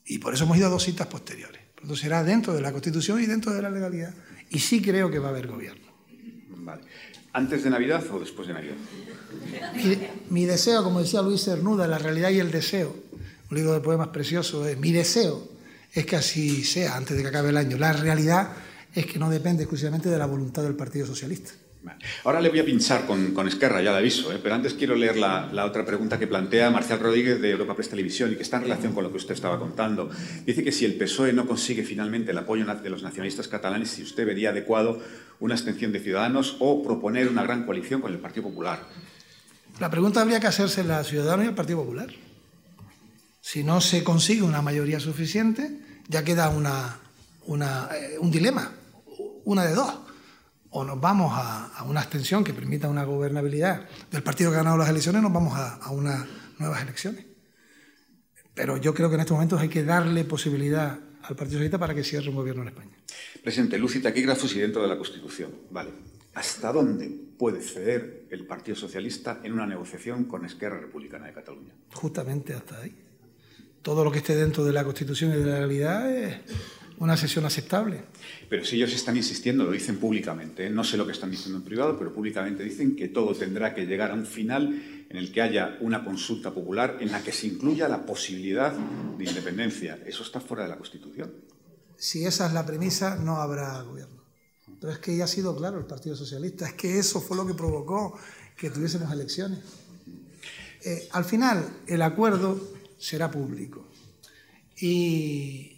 [0.06, 1.60] Y por eso hemos ido a dos citas posteriores.
[1.80, 4.14] Entonces será dentro de la Constitución y dentro de la legalidad.
[4.50, 5.86] Y sí creo que va a haber gobierno.
[6.58, 6.82] Vale.
[7.32, 8.76] ¿Antes de Navidad o después de Navidad?
[9.74, 9.98] Mi,
[10.30, 12.94] mi deseo, como decía Luis Cernuda, la realidad y el deseo,
[13.50, 15.53] un libro de poemas precioso, es mi deseo
[15.94, 17.78] es que así sea antes de que acabe el año.
[17.78, 18.50] La realidad
[18.92, 21.52] es que no depende exclusivamente de la voluntad del Partido Socialista.
[22.24, 24.40] Ahora le voy a pinchar con, Esquerra, ya le aviso, ¿eh?
[24.42, 28.32] pero antes quiero leer la, otra pregunta que plantea Marcial Rodríguez de Europa Press Televisión
[28.32, 30.10] y que está en relación con lo que usted estaba contando.
[30.46, 34.02] Dice que si el PSOE no consigue finalmente el apoyo de los nacionalistas catalanes, si
[34.02, 34.98] usted vería adecuado
[35.40, 38.88] una extensión de Ciudadanos o proponer una gran coalición con el Partido Popular.
[39.78, 42.08] La pregunta habría que hacerse la Ciudadanos y el Partido Popular.
[43.42, 46.98] Si no se consigue una mayoría suficiente, ya queda una,
[47.94, 48.72] eh, un dilema,
[49.44, 50.00] una de dos.
[50.76, 54.76] O nos vamos a, una abstención que permita una gobernabilidad del partido que ha ganado
[54.76, 56.26] las elecciones, nos vamos a, a unas
[56.58, 57.24] nuevas elecciones.
[58.54, 61.94] Pero yo creo que en estos momentos hay que darle posibilidad al Partido Socialista para
[61.94, 62.96] que cierre un gobierno en España.
[63.42, 65.50] Presidente, luz y taquígrafos y dentro de la Constitución.
[65.70, 65.90] Vale.
[66.34, 71.72] ¿Hasta dónde puede ceder el Partido Socialista en una negociación con Esquerra Republicana de Cataluña?
[71.92, 72.94] Justamente hasta ahí
[73.84, 76.38] todo lo que esté dentro de la Constitución y de la realidad es
[76.98, 78.02] una sesión aceptable.
[78.48, 80.70] Pero si ellos están insistiendo, lo dicen públicamente, ¿eh?
[80.70, 83.84] no sé lo que están diciendo en privado, pero públicamente dicen que todo tendrá que
[83.84, 87.46] llegar a un final en el que haya una consulta popular en la que se
[87.46, 89.98] incluya la posibilidad de independencia.
[90.06, 91.30] Eso está fuera de la Constitución.
[91.98, 94.24] Si esa es la premisa, no habrá gobierno.
[94.80, 97.46] Pero es que ya ha sido claro el Partido Socialista, es que eso fue lo
[97.46, 98.18] que provocó
[98.56, 99.58] que tuviésemos elecciones.
[100.82, 102.73] Eh, al final, el acuerdo
[103.04, 103.86] será público.
[104.78, 105.76] Y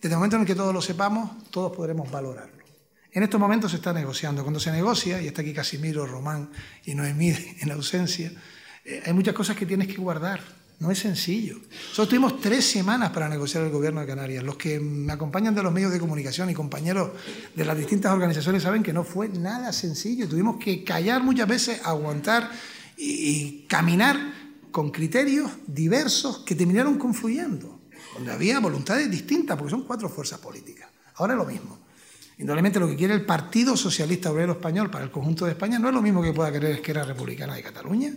[0.00, 2.64] desde el momento en el que todos lo sepamos, todos podremos valorarlo.
[3.12, 4.42] En estos momentos se está negociando.
[4.42, 6.50] Cuando se negocia, y está aquí Casimiro, Román
[6.84, 8.32] y Noemí en ausencia,
[8.84, 10.40] eh, hay muchas cosas que tienes que guardar.
[10.78, 11.56] No es sencillo.
[11.88, 14.44] Nosotros tuvimos tres semanas para negociar el gobierno de Canarias.
[14.44, 17.12] Los que me acompañan de los medios de comunicación y compañeros
[17.54, 20.28] de las distintas organizaciones saben que no fue nada sencillo.
[20.28, 22.50] Tuvimos que callar muchas veces, aguantar
[22.98, 24.45] y, caminar
[24.76, 27.80] con criterios diversos que terminaron confluyendo,
[28.12, 30.90] donde había voluntades distintas, porque son cuatro fuerzas políticas.
[31.14, 31.78] Ahora es lo mismo.
[32.36, 35.88] Indudablemente lo que quiere el Partido Socialista Obrero Español para el conjunto de España no
[35.88, 38.12] es lo mismo que pueda querer Esquerra Republicana de Cataluña,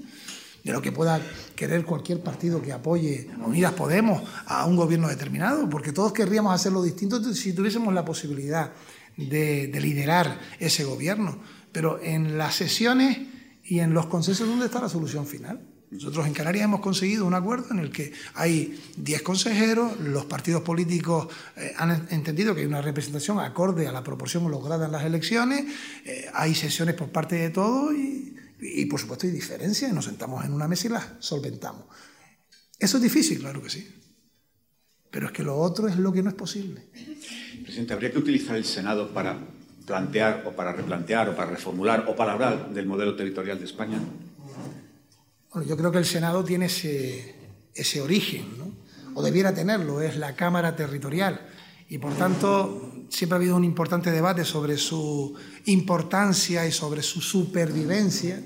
[0.61, 1.21] de lo que pueda
[1.55, 6.53] querer cualquier partido que apoye a Unidas Podemos a un gobierno determinado, porque todos querríamos
[6.53, 8.73] hacerlo distinto si tuviésemos la posibilidad
[9.15, 11.39] de, de liderar ese gobierno.
[11.71, 13.17] Pero en las sesiones
[13.63, 15.68] y en los consensos, ¿dónde está la solución final?
[15.91, 20.61] Nosotros en Canarias hemos conseguido un acuerdo en el que hay 10 consejeros, los partidos
[20.61, 21.27] políticos
[21.57, 25.65] eh, han entendido que hay una representación acorde a la proporción lograda en las elecciones,
[26.05, 30.45] eh, hay sesiones por parte de todos y, y, por supuesto hay diferencias, nos sentamos
[30.45, 31.85] en una mesa y las solventamos.
[32.77, 33.39] ¿Eso es difícil?
[33.39, 33.95] Claro que sí.
[35.09, 36.83] Pero es que lo otro es lo que no es posible.
[37.63, 39.39] Presidente, ¿habría que utilizar el Senado para
[39.87, 43.99] plantear o para replantear o para reformular o para hablar del modelo territorial de España?
[45.53, 47.35] Bueno, yo creo que el Senado tiene ese,
[47.73, 48.71] ese origen, ¿no?
[49.15, 51.49] o debiera tenerlo, es la Cámara Territorial.
[51.89, 55.35] Y por tanto, siempre ha habido un importante debate sobre su
[55.65, 58.39] importancia y sobre su supervivencia,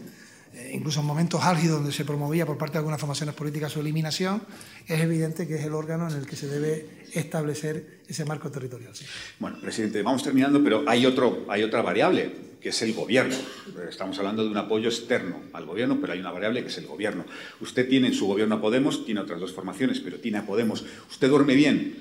[0.53, 3.79] eh, incluso en momentos álgidos donde se promovía por parte de algunas formaciones políticas su
[3.79, 4.41] eliminación,
[4.87, 8.95] es evidente que es el órgano en el que se debe establecer ese marco territorial.
[8.95, 9.05] Sí.
[9.39, 13.35] Bueno, presidente, vamos terminando, pero hay, otro, hay otra variable que es el gobierno.
[13.89, 16.87] Estamos hablando de un apoyo externo al gobierno, pero hay una variable que es el
[16.87, 17.25] gobierno.
[17.59, 20.85] Usted tiene en su gobierno a Podemos, tiene otras dos formaciones, pero tiene a Podemos.
[21.09, 21.97] ¿Usted duerme bien?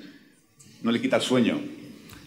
[0.81, 1.59] ¿No le quita el sueño?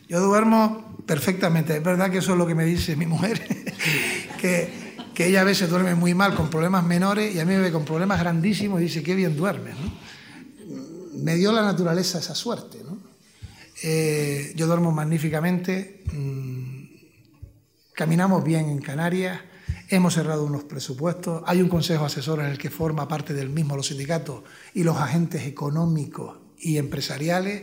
[0.08, 1.76] Yo duermo perfectamente.
[1.76, 3.40] Es verdad que eso es lo que me dice mi mujer,
[4.40, 4.86] que,
[5.16, 7.72] que, ella a veces duerme muy mal con problemas menores y a mí me ve
[7.72, 9.74] con problemas grandísimos y dice, qué bien duermes.
[9.78, 9.92] ¿no?
[11.22, 12.78] Me dio la naturaleza esa suerte.
[12.84, 12.98] ¿no?
[13.82, 16.02] Eh, yo duermo magníficamente.
[16.12, 16.66] Mmm,
[17.96, 19.40] Caminamos bien en Canarias,
[19.88, 23.74] hemos cerrado unos presupuestos, hay un consejo asesor en el que forma parte del mismo
[23.74, 24.42] los sindicatos
[24.74, 27.62] y los agentes económicos y empresariales,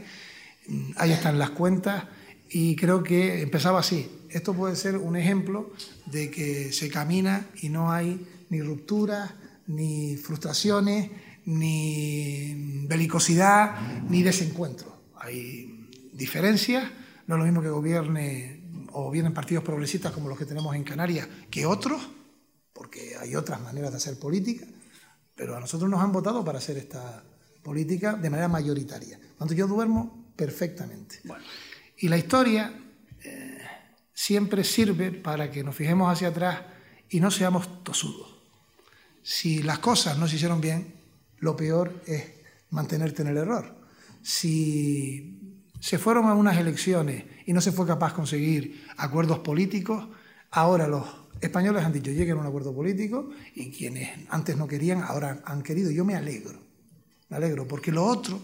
[0.96, 2.06] ahí están las cuentas
[2.50, 4.10] y creo que empezaba así.
[4.34, 5.72] Esto puede ser un ejemplo
[6.08, 9.32] de que se camina y no hay ni rupturas,
[9.68, 11.12] ni frustraciones,
[11.46, 15.04] ni belicosidad, ni desencuentro.
[15.18, 16.84] Hay diferencias,
[17.28, 20.84] no es lo mismo que gobierne o vienen partidos progresistas como los que tenemos en
[20.84, 22.02] Canarias que otros,
[22.74, 24.66] porque hay otras maneras de hacer política,
[25.36, 27.24] pero a nosotros nos han votado para hacer esta
[27.62, 29.20] política de manera mayoritaria.
[29.38, 31.22] Cuando yo duermo perfectamente.
[31.98, 32.83] Y la historia
[34.14, 36.62] siempre sirve para que nos fijemos hacia atrás
[37.10, 38.36] y no seamos tosudos.
[39.22, 40.94] Si las cosas no se hicieron bien,
[41.40, 42.24] lo peor es
[42.70, 43.76] mantenerte en el error.
[44.22, 50.08] Si se fueron a unas elecciones y no se fue capaz de conseguir acuerdos políticos,
[50.52, 51.06] ahora los
[51.42, 55.62] españoles han dicho lleguen a un acuerdo político y quienes antes no querían ahora han
[55.62, 55.92] querido.
[55.92, 56.60] Yo me alegro,
[57.30, 58.40] me alegro, porque lo otro,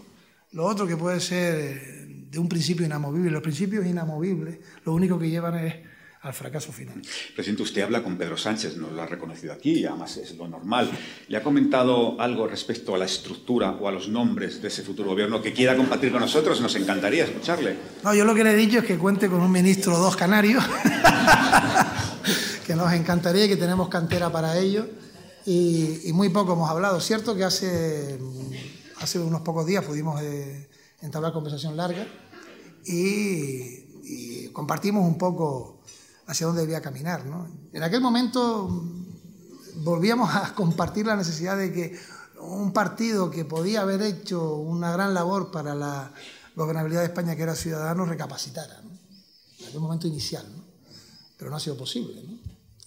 [0.52, 1.99] lo otro que puede ser
[2.30, 5.74] de un principio inamovible, los principios inamovibles, lo único que llevan es
[6.22, 7.00] al fracaso final.
[7.34, 10.90] Presidente, usted habla con Pedro Sánchez, nos lo ha reconocido aquí, además es lo normal.
[11.28, 15.10] ¿Le ha comentado algo respecto a la estructura o a los nombres de ese futuro
[15.10, 16.60] gobierno que quiera compartir con nosotros?
[16.60, 17.76] Nos encantaría escucharle.
[18.04, 20.62] No, yo lo que le he dicho es que cuente con un ministro dos canarios,
[22.66, 24.86] que nos encantaría y que tenemos cantera para ello.
[25.46, 27.00] Y, y, muy poco hemos hablado.
[27.00, 28.18] Cierto que hace,
[29.00, 30.68] hace unos pocos días pudimos eh,
[31.02, 32.06] entablar conversación larga
[32.84, 35.80] y, y compartimos un poco
[36.26, 37.26] hacia dónde debía caminar.
[37.26, 37.48] ¿no?
[37.72, 38.68] En aquel momento
[39.76, 41.98] volvíamos a compartir la necesidad de que
[42.40, 46.12] un partido que podía haber hecho una gran labor para la
[46.56, 48.80] gobernabilidad de España, que era Ciudadanos, recapacitara.
[48.82, 48.90] ¿no?
[49.58, 50.46] En aquel momento inicial.
[50.56, 50.64] ¿no?
[51.36, 52.22] Pero no ha sido posible.
[52.22, 52.38] ¿no?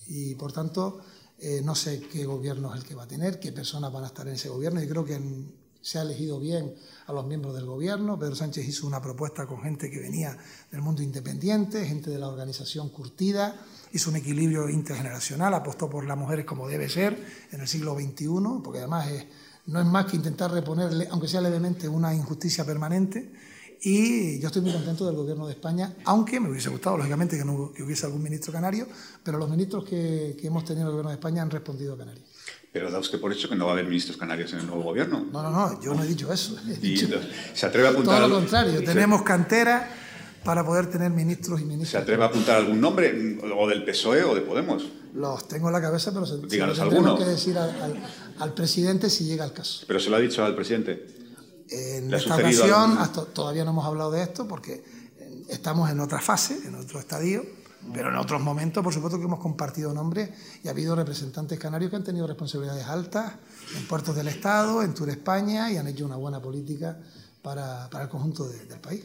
[0.07, 1.01] Y por tanto,
[1.37, 4.07] eh, no sé qué gobierno es el que va a tener, qué personas van a
[4.07, 4.81] estar en ese gobierno.
[4.81, 5.19] Y creo que
[5.81, 8.17] se ha elegido bien a los miembros del gobierno.
[8.17, 10.37] Pedro Sánchez hizo una propuesta con gente que venía
[10.71, 13.55] del mundo independiente, gente de la organización curtida,
[13.91, 17.17] hizo un equilibrio intergeneracional, apostó por las mujeres como debe ser
[17.51, 18.27] en el siglo XXI,
[18.63, 19.07] porque además
[19.65, 23.31] no es más que intentar reponerle, aunque sea levemente, una injusticia permanente.
[23.85, 27.83] Y yo estoy muy contento del gobierno de España, aunque me hubiese gustado, lógicamente, que
[27.83, 28.87] hubiese algún ministro canario,
[29.21, 31.97] pero los ministros que, que hemos tenido en el gobierno de España han respondido a
[31.97, 32.25] Canarias.
[32.73, 34.81] Pero da usted por hecho que no va a haber ministros canarios en el nuevo
[34.81, 35.25] gobierno.
[35.31, 36.57] No, no, no, yo no he dicho eso.
[36.67, 37.07] He dicho
[37.53, 38.83] ¿Se atreve a apuntar todo lo contrario.
[38.83, 39.89] Tenemos cantera
[40.43, 41.91] para poder tener ministros y ministras.
[41.91, 43.39] ¿Se atreve a apuntar algún nombre?
[43.55, 44.85] ¿O del PSOE o de Podemos?
[45.13, 47.15] Los tengo en la cabeza, pero se, Díganos se alguno.
[47.15, 48.03] que decir al, al-
[48.39, 49.85] al presidente si llega el caso.
[49.87, 51.05] Pero se lo ha dicho al presidente.
[51.69, 54.83] En ¿Le ha esta ocasión hasta- todavía no hemos hablado de esto porque
[55.47, 57.45] estamos en otra fase, en otro estadio,
[57.93, 60.29] pero en otros momentos, por supuesto, que hemos compartido nombres
[60.63, 63.33] y ha habido representantes canarios que han tenido responsabilidades altas
[63.75, 66.97] en puertos del Estado, en Tour España y han hecho una buena política
[67.41, 69.03] para, para el conjunto de- del país.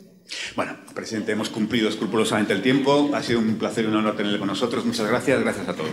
[0.55, 3.11] Bueno, presidente, hemos cumplido escrupulosamente el tiempo.
[3.15, 4.85] Ha sido un placer y un honor tenerle con nosotros.
[4.85, 5.41] Muchas gracias.
[5.41, 5.91] Gracias a todos.